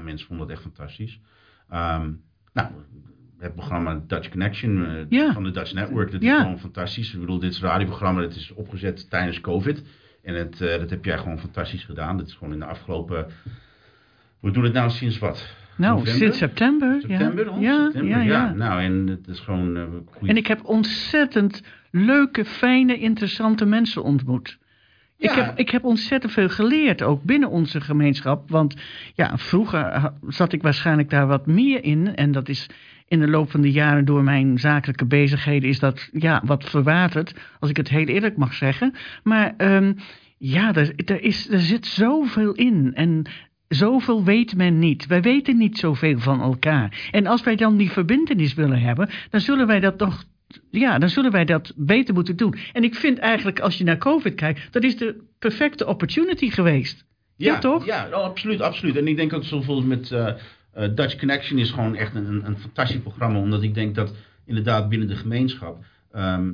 [0.05, 1.21] mensen vonden het echt fantastisch.
[2.53, 2.69] Nou,
[3.39, 5.33] het programma Dutch Connection eh, Ja.
[5.33, 6.37] van de Dutch Network, dat Ja.
[6.37, 7.15] is gewoon fantastisch.
[7.15, 9.83] Ik bedoel, dit is een radioprogramma, dat is opgezet tijdens COVID.
[10.23, 12.17] En het, eh, dat heb jij gewoon fantastisch gedaan.
[12.17, 13.27] Dat is gewoon in de afgelopen...
[14.41, 15.55] We doen het nou sinds wat?
[15.77, 16.21] Nou, November?
[16.23, 16.95] sinds september.
[16.95, 17.01] ja.
[17.19, 17.61] September al?
[17.61, 18.53] Ja, September, ja, ja.
[18.53, 19.77] Nou, en het is gewoon...
[19.77, 24.59] eh, En ik heb ontzettend leuke, fijne, interessante mensen ontmoet.
[25.17, 25.45] Ik, Ja.
[25.45, 28.51] heb, ik heb ontzettend veel geleerd, ook binnen onze gemeenschap.
[28.51, 28.75] Want
[29.15, 32.15] ja, vroeger zat ik waarschijnlijk daar wat meer in.
[32.15, 32.67] En dat is
[33.11, 35.69] in de loop van de jaren door mijn zakelijke bezigheden...
[35.69, 38.95] is dat ja, wat verwaterd, als ik het heel eerlijk mag zeggen.
[39.23, 39.93] Maar ehm,
[40.39, 42.91] ja, er, er, is, er zit zoveel in.
[42.95, 43.23] En
[43.69, 45.07] zoveel weet men niet.
[45.07, 47.09] Wij weten niet zoveel van elkaar.
[47.11, 49.09] En als wij dan die verbindenis willen hebben...
[49.31, 50.25] dan zullen wij dat nog
[50.71, 52.55] ja, dan zullen wij dat beter moeten doen.
[52.73, 57.05] En ik vind eigenlijk, als je naar COVID kijkt, dat is de perfecte opportunity geweest.
[57.37, 57.87] Ja, toch?
[57.87, 58.97] Ja, oh, absoluut, absoluut.
[58.97, 60.33] En ik denk ook zoveel met eh,
[60.73, 63.39] eh, Dutch Connection is gewoon echt een, een, fantastisch programma.
[63.39, 64.15] Omdat ik denk dat
[64.45, 65.85] inderdaad binnen de gemeenschap...
[66.13, 66.51] ehm,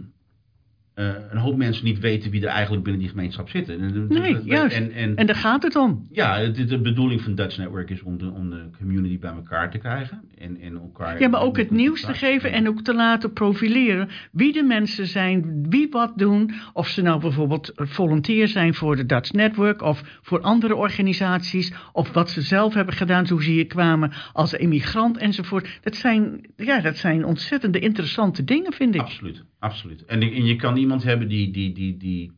[0.96, 3.80] eh, een hoop mensen niet weten wie er eigenlijk binnen die gemeenschap zitten.
[3.80, 4.76] En- Nee, juist.
[4.76, 6.06] En, en, En daar gaat het om.
[6.10, 9.70] ja, de, de bedoeling van Dutch Network is om de, om de community bij elkaar
[9.70, 10.20] te krijgen.
[10.38, 14.08] En, en elkaar Ja, maar ook het nieuws te geven en ook te laten profileren
[14.32, 16.52] wie de mensen zijn, wie wat doen.
[16.72, 21.72] Of ze nou bijvoorbeeld volunteer zijn voor de Dutch Network of voor andere organisaties.
[21.92, 25.78] Of wat ze zelf hebben gedaan toen ze hier kwamen als immigrant enzovoort.
[25.82, 29.00] Dat zijn, ja, dat zijn ontzettende interessante dingen, vind ik.
[29.00, 30.04] Absoluut, absoluut.
[30.04, 32.32] En, en je kan iemand hebben die, die, die, die,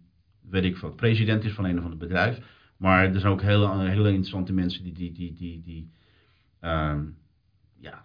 [0.51, 2.39] weet ik wat, president is van een of ander bedrijf.
[2.77, 5.91] Maar er zijn ook hele, hele interessante mensen die, die, die, die, die
[6.61, 7.05] ehm,
[7.81, 8.05] ja,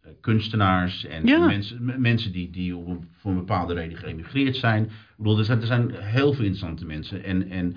[0.00, 1.46] eh, kunstenaars en Ja.
[1.46, 4.84] mensen, mensen die, die op een, voor een bepaalde reden geëmigreerd zijn.
[4.84, 7.24] Ik bedoel, er zijn, er zijn heel veel interessante mensen.
[7.24, 7.76] En, en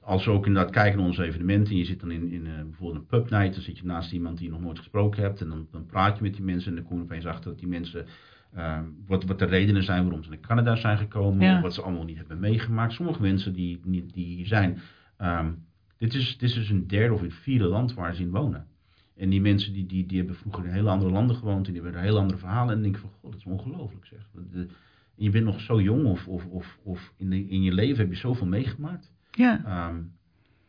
[0.00, 2.52] als we ook inderdaad kijken naar onze evenementen, en je zit dan in, in eh,
[2.62, 5.40] bijvoorbeeld een pub night, dan zit je naast iemand die je nog nooit gesproken hebt,
[5.40, 7.58] en dan, dan praat je met die mensen en dan kom je opeens achter dat
[7.58, 8.06] die mensen,
[8.54, 11.60] eh, wat, wat de redenen zijn waarom ze naar Canada zijn gekomen, Ja.
[11.60, 12.92] wat ze allemaal niet hebben meegemaakt.
[12.92, 14.78] Sommige mensen die, die hier zijn,
[15.16, 15.52] ehm,
[15.98, 18.66] dit, is, dit is dus een derde of een vierde land waar ze in wonen.
[19.16, 21.82] En die mensen die, die, die hebben vroeger in hele andere landen gewoond en die
[21.82, 22.68] hebben hele andere verhalen.
[22.68, 24.28] En dan denk ik van, god, dat is ongelooflijk zeg.
[24.50, 24.66] De-
[25.16, 28.12] je bent nog zo jong of, of, of, of in, de, in je leven heb
[28.12, 29.12] je zoveel meegemaakt.
[29.30, 29.64] Ja.
[29.64, 29.96] Ehm,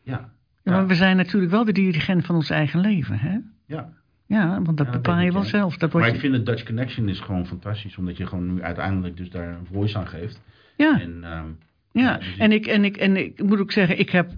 [0.03, 0.33] ja.
[0.63, 3.37] ja, maar we zijn natuurlijk wel de dirigent van ons eigen leven, hè?
[3.65, 3.93] ja.
[4.27, 5.47] Ja, want dat Ja, bepaal je wel ja.
[5.47, 5.77] zelf.
[5.77, 8.61] Dat wordt Maar ik vind het Dutch Connection is gewoon fantastisch, omdat je gewoon nu
[8.61, 10.41] uiteindelijk dus daar een voice aan geeft.
[10.77, 10.99] Ja.
[11.01, 11.47] En, ehm,
[11.91, 14.31] Ja, dus en ik, en, ik, en ik moet ook zeggen, ik heb,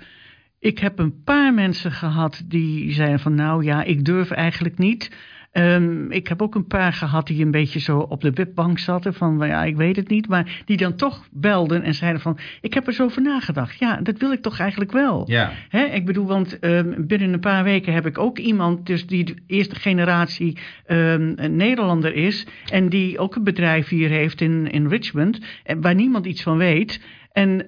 [0.60, 5.12] ik heb een paar mensen gehad die zeiden van nou ja, ik durf eigenlijk niet.
[5.58, 9.14] Ehm, ik heb ook een paar gehad die een beetje zo op de wipbank zaten
[9.14, 10.28] van nou ja, ik weet het niet.
[10.28, 13.80] Maar die dan toch belden en zeiden van ik heb er zo over nagedacht.
[13.80, 15.24] Ja, dat wil ik toch eigenlijk wel.
[15.28, 19.08] Ja, Hè, ik bedoel, want ehm, binnen een paar weken heb ik ook iemand dus
[19.08, 22.46] die de eerste generatie ehm, Nederlander is.
[22.72, 25.40] En die ook een bedrijf hier heeft in, in Richmond.
[25.64, 27.02] En waar niemand iets van weet.
[27.32, 27.68] En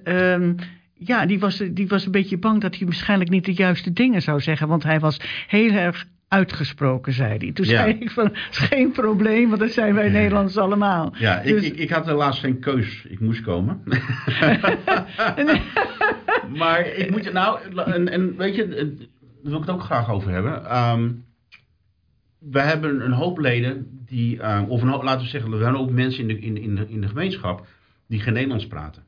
[0.94, 4.22] ja, die was, die was een beetje bang dat hij waarschijnlijk niet de juiste dingen
[4.22, 4.68] zou zeggen.
[4.68, 7.52] Want hij was heel erg uitgesproken, zei hij.
[7.52, 7.70] Toen Ja.
[7.82, 11.12] zei ik van, is geen probleem, want dat zijn wij Nederlanders allemaal.
[11.18, 13.04] ja ik, Dus- ik, ik had helaas geen keus.
[13.08, 13.82] Ik moest komen.
[16.60, 19.06] maar ik moet je nou, en, en weet je, eh, daar
[19.42, 20.64] wil ik het ook graag over hebben.
[20.64, 21.10] Ehm,
[22.38, 25.80] we hebben een hoop leden die, ehm, of een hoop, laten we zeggen, we hebben
[25.80, 27.66] ook mensen in de, in, in, de, in de gemeenschap
[28.08, 29.02] die geen Nederlands praten.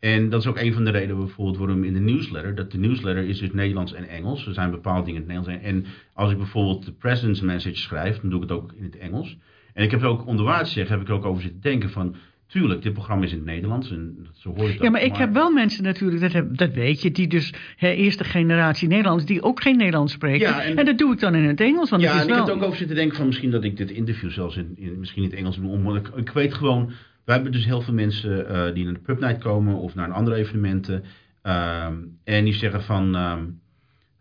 [0.00, 2.78] En dat is ook een van de redenen bijvoorbeeld waarom in de newsletter, dat de
[2.78, 4.46] newsletter is dus Nederlands en Engels.
[4.46, 5.66] Er zijn bepaalde dingen in het Nederlands.
[5.66, 8.98] En als ik bijvoorbeeld de President's Message schrijf, dan doe ik het ook in het
[8.98, 9.36] Engels.
[9.74, 12.14] En ik heb er ook onderwaarts zeggen, heb ik er ook over zitten denken van,
[12.46, 15.16] tuurlijk, dit programma is in het Nederlands en dat- zo hoort het Ja, maar ik
[15.16, 19.26] heb wel mensen natuurlijk, dat, heb, dat weet je, die dus hè, eerste generatie Nederlanders,
[19.26, 20.48] die ook geen Nederlands spreken.
[20.48, 22.34] Ja, en- en, dat doe ik dan in het Engels, want Ja, het en ik
[22.34, 24.98] heb er ook over zitten denken van misschien dat ik dit interview zelfs in, in
[24.98, 25.70] misschien in het Engels doe.
[25.70, 26.90] Omdat ik, ik weet gewoon,
[27.28, 30.36] we hebben dus heel veel mensen eh, die naar de pubnight komen of naar andere
[30.36, 31.04] evenementen.
[31.42, 33.44] ehm, en die zeggen van, ehm,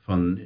[0.01, 0.39] van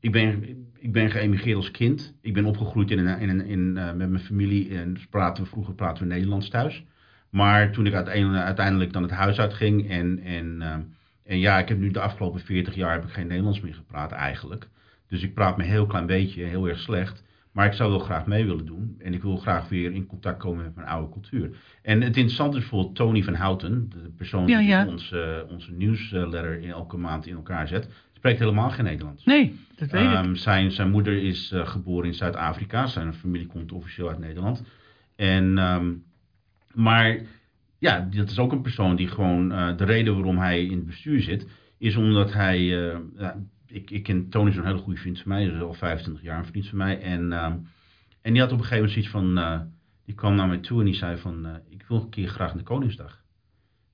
[0.00, 0.44] ik ben,
[0.78, 2.14] ik ben geëmigreerd als kind.
[2.20, 5.50] Ik ben opgegroeid in een, in een, in, eh, met mijn familie en praten we,
[5.50, 6.84] vroeger praten we Nederlands thuis.
[7.30, 10.80] Maar toen ik uiteindelijk, uiteindelijk dan het huis uitging en, en, ehm,
[11.24, 14.12] en ja, ik heb nu de afgelopen 40 jaar heb ik geen Nederlands meer gepraat
[14.12, 14.68] eigenlijk.
[15.08, 17.22] Dus ik praat me een heel klein beetje, heel erg slecht.
[17.58, 18.96] Maar ik zou wel graag mee willen doen.
[18.98, 21.56] En ik wil graag weer in contact komen met mijn oude cultuur.
[21.82, 24.86] En het interessante is bijvoorbeeld Tony van Houten, de persoon die ja.
[24.86, 29.24] onze, onze nieuwsletter in elke maand in elkaar zet, spreekt helemaal geen Nederlands.
[29.24, 30.12] Nee, dat weet ik.
[30.12, 32.86] Ehm, zijn, zijn moeder is eh, geboren in Zuid-Afrika.
[32.86, 34.62] Zijn familie komt officieel uit Nederland.
[35.16, 35.92] En, ehm,
[36.74, 37.20] maar
[37.78, 39.52] ja, dat is ook een persoon die gewoon...
[39.52, 41.46] eh, de reden waarom hij in het bestuur zit...
[41.78, 42.90] is omdat hij...
[42.90, 43.28] eh,
[43.68, 45.46] ik, ik ken Tony is een hele goede vriend van mij.
[45.46, 47.00] Is al 25 jaar een vriend van mij.
[47.00, 47.56] En, ehm,
[48.20, 49.38] en die had op een gegeven moment zoiets van...
[49.38, 49.60] eh,
[50.04, 51.46] die kwam naar mij toe en die zei van...
[51.46, 53.22] eh, ik wil een keer graag naar Koningsdag.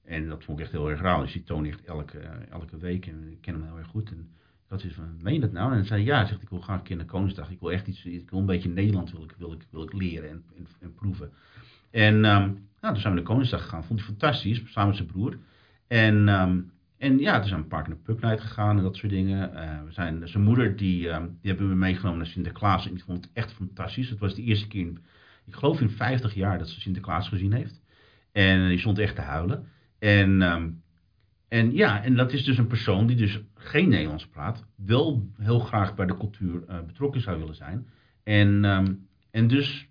[0.05, 1.23] En dat vond ik echt heel erg raar.
[1.23, 2.19] Ik zie Tony echt elke,
[2.51, 4.11] elke week en ik ken hem heel erg goed.
[4.11, 4.31] En
[4.69, 5.71] had zoiets van, meen je dat nou?
[5.71, 7.51] En hij zei, ja, zegt, ik wil graag een keer naar Koningsdag.
[7.51, 9.93] Ik wil echt iets, ik wil een beetje Nederland wil ik, wil ik, wil ik
[9.93, 11.33] leren en, en, en proeven.
[11.91, 13.85] En nou, toen zijn we naar Koningsdag gegaan.
[13.85, 15.39] Vond hij fantastisch, samen met zijn broer.
[15.87, 16.61] En, ehm,
[17.05, 19.55] en ja, toen zijn een paar keer naar Pub Night gegaan en dat soort dingen.
[19.55, 22.87] Eh, we zijn, zijn moeder, die, ehm, die hebben we meegenomen naar Sinterklaas.
[22.87, 24.11] En die vond het echt fantastisch.
[24.11, 24.99] Het was de eerste keer, in,
[25.45, 27.83] ik geloof in 50 jaar, dat ze Sinterklaas gezien heeft.
[28.33, 29.67] En die stond echt te huilen.
[29.99, 30.71] En, ehm,
[31.49, 35.59] en ja, en dat is dus een persoon die dus geen Nederlands praat, wel heel
[35.59, 37.87] graag bij de cultuur eh, betrokken zou willen zijn.
[38.23, 38.95] En, ehm,
[39.31, 39.89] en dus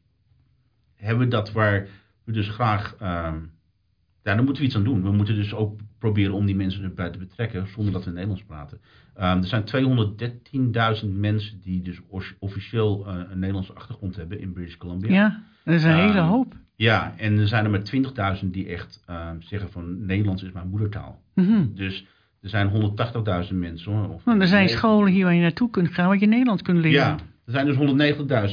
[0.95, 1.88] hebben we dat waar
[2.24, 5.03] we dus graag, ja, daar moeten we iets aan doen.
[5.03, 8.43] We moeten dus ook proberen om die mensen erbij te betrekken zonder dat we Nederlands
[8.43, 8.80] praten.
[9.16, 11.99] Ehm, er zijn 213.000 mensen die dus
[12.39, 15.12] officieel eh, een Nederlandse achtergrond hebben in British Columbia.
[15.14, 16.56] Ja, dat is een hele Ehm, hoop.
[16.76, 20.68] Ja, en er zijn er maar 20.000 die echt ehm, zeggen van Nederlands is mijn
[20.70, 21.22] moedertaal.
[21.36, 21.66] Mhm.
[21.74, 22.06] Dus
[22.41, 23.91] er zijn 180.000 mensen.
[23.91, 26.26] hoor, Of Nou, er zijn Nee, scholen hier waar je naartoe kunt gaan, waar je
[26.28, 26.91] Nederlands kunt leren.
[26.91, 27.14] Ja,
[27.45, 27.76] er zijn dus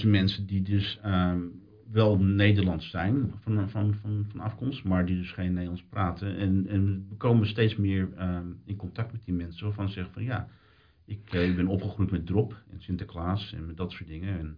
[0.03, 0.99] 190.000 mensen die dus
[1.93, 6.37] wel Nederlands zijn van, van, van, van afkomst, maar die dus geen Nederlands praten.
[6.37, 10.13] En, en we komen steeds meer ehm, in contact met die mensen waarvan ze zeggen
[10.13, 10.49] van ja,
[11.05, 14.39] ik, eh, ik ben opgegroeid met drop en Sinterklaas en met dat soort dingen.
[14.39, 14.57] En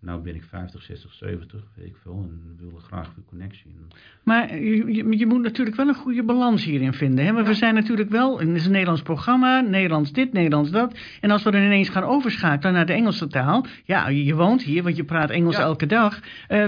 [0.00, 3.74] nou ben ik 50, 60, 70, weet ik veel, en we willen graag weer connectie.
[4.22, 7.24] Maar je, je, je moet natuurlijk wel een goede balans hierin vinden.
[7.24, 7.32] Hè?
[7.32, 10.98] Maar we zijn natuurlijk wel, het is een Nederlands programma, Nederlands dit, Nederlands dat.
[11.20, 13.66] En als we dan ineens gaan overschakelen naar de Engelse taal.
[13.84, 15.62] Ja, je, woont hier, want je praat Engels Ja.
[15.62, 16.20] elke dag.
[16.48, 16.66] eh,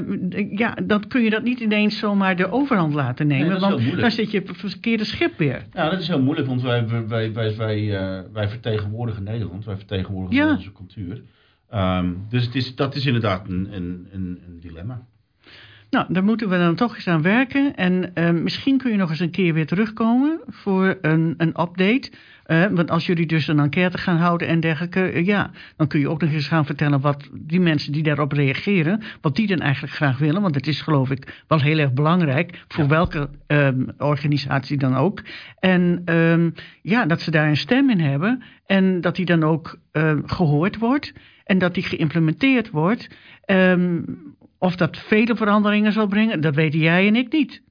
[0.50, 3.48] ja, dan kun je dat niet ineens zomaar de overhand laten nemen.
[3.48, 5.66] Nee, want dan zit je op het verkeerde schip weer.
[5.72, 9.76] Ja, dat is heel moeilijk, want wij, wij, wij, wij, eh, wij vertegenwoordigen Nederland, wij
[9.76, 10.52] vertegenwoordigen Ja.
[10.54, 11.22] onze cultuur.
[11.70, 15.06] Ehm, dus het is, dat is inderdaad een, een, een dilemma.
[15.90, 17.76] Nou, daar moeten we dan toch eens aan werken.
[17.76, 22.10] En eh, misschien kun je nog eens een keer weer terugkomen voor een, een update.
[22.44, 26.00] Eh, want als jullie dus een enquête gaan houden en dergelijke, eh, ja, dan kun
[26.00, 29.58] je ook nog eens gaan vertellen wat die mensen die daarop reageren, wat die dan
[29.58, 30.42] eigenlijk graag willen.
[30.42, 35.22] Want het is geloof ik wel heel erg belangrijk voor welke ehm, organisatie dan ook.
[35.58, 36.50] En ehm,
[36.82, 40.78] ja, dat ze daar een stem in hebben en dat die dan ook ehm, gehoord
[40.78, 41.12] wordt
[41.44, 43.08] en dat die geïmplementeerd wordt.
[44.60, 47.62] Of dat vele veranderingen zal brengen, dat weten jij en ik niet.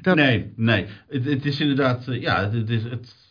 [0.00, 0.86] Dat, Nee, nee.
[1.08, 2.82] Het, het is inderdaad, eh, ja, het is...
[2.82, 3.24] Het...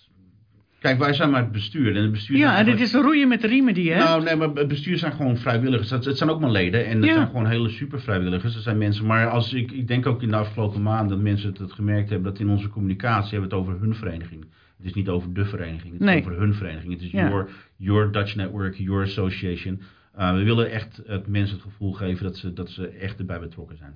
[0.80, 1.96] Kijk, wij zijn maar het bestuur.
[1.96, 4.04] En het bestuur Ja, en dit is roeien met de riemen die je hebt.
[4.04, 5.89] Nou, nee, maar het bestuur zijn gewoon vrijwilligers.
[5.89, 6.86] Het, het zijn ook maar leden.
[6.86, 7.16] En dat Ja.
[7.16, 8.54] zijn gewoon hele super vrijwilligers.
[8.54, 9.06] Dat zijn mensen.
[9.06, 12.10] Maar als ik, ik denk ook in de afgelopen maanden dat mensen het, het gemerkt
[12.10, 14.41] hebben dat in onze communicatie hebben we het over hun vereniging.
[14.78, 15.93] Het is niet over de vereniging.
[15.93, 16.20] Het Nee.
[16.20, 16.93] is over hun vereniging.
[16.93, 17.28] Het is Ja.
[17.30, 19.82] your, your Dutch Network, your association.
[20.20, 23.39] Uh, we willen echt het mensen het gevoel geven dat ze, dat ze echt erbij
[23.39, 23.95] betrokken zijn.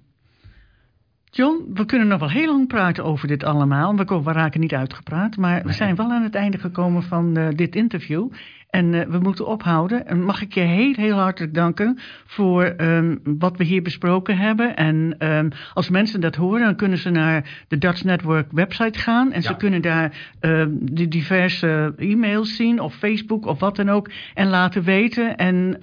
[1.31, 3.95] John, we kunnen nog wel heel lang praten over dit allemaal.
[3.95, 5.73] We, ko- we raken niet uitgepraat, maar we Nee.
[5.75, 8.27] zijn wel aan het einde gekomen van eh, dit interview.
[8.69, 10.07] En eh, we moeten ophouden.
[10.07, 14.75] En mag ik je heel, heel hartelijk danken voor ehm, wat we hier besproken hebben.
[14.75, 19.31] En ehm, als mensen dat horen, dan kunnen ze naar de Dutch Network website gaan.
[19.31, 24.09] En ze kunnen daar ehm, de diverse e-mails zien, of Facebook, of wat dan ook.
[24.33, 25.37] En laten weten.
[25.37, 25.77] En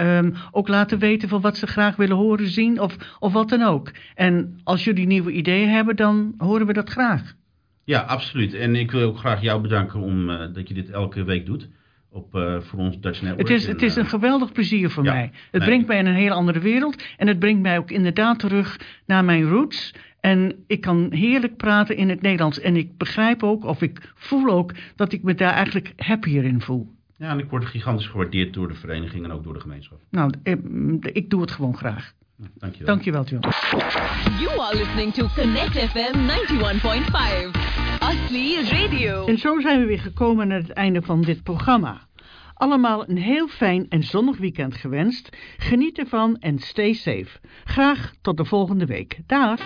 [0.51, 3.91] ook laten weten van wat ze graag willen horen, zien, of, of wat dan ook.
[4.15, 7.35] En als jullie nieuwe ideeën hebben, dan horen we dat graag.
[7.85, 8.55] Ja, absoluut.
[8.55, 11.69] En ik wil ook graag jou bedanken om eh, dat je dit elke week doet.
[12.17, 13.49] Op, eh, voor ons Dutch Network.
[13.49, 15.31] Het is, En, het is eh, een geweldig plezier voor ja, mij.
[15.51, 15.69] Het nee.
[15.69, 17.03] brengt mij in een hele andere wereld.
[17.17, 19.95] En het brengt mij ook inderdaad terug naar mijn roots.
[20.21, 22.61] En ik kan heerlijk praten in het Nederlands.
[22.61, 26.61] En ik begrijp ook, of ik voel ook, dat ik me daar eigenlijk happier in
[26.61, 26.95] voel.
[27.17, 29.99] Ja, en ik word gigantisch gewaardeerd door de vereniging en ook door de gemeenschap.
[30.11, 30.55] Nou, eh,
[31.01, 32.13] ik doe het gewoon graag.
[32.59, 32.87] Dankjewel.
[32.87, 33.49] Dankjewel, John.
[34.41, 37.99] You are listening to Connect FM 91.5.
[37.99, 39.27] Asli Radio.
[39.27, 42.06] En zo zijn we weer gekomen naar het einde van dit programma.
[42.57, 45.37] Allemaal een heel fijn en zonnig weekend gewenst.
[45.57, 47.39] Geniet ervan en stay safe.
[47.65, 49.19] Graag tot de volgende week.
[49.27, 49.61] Dag.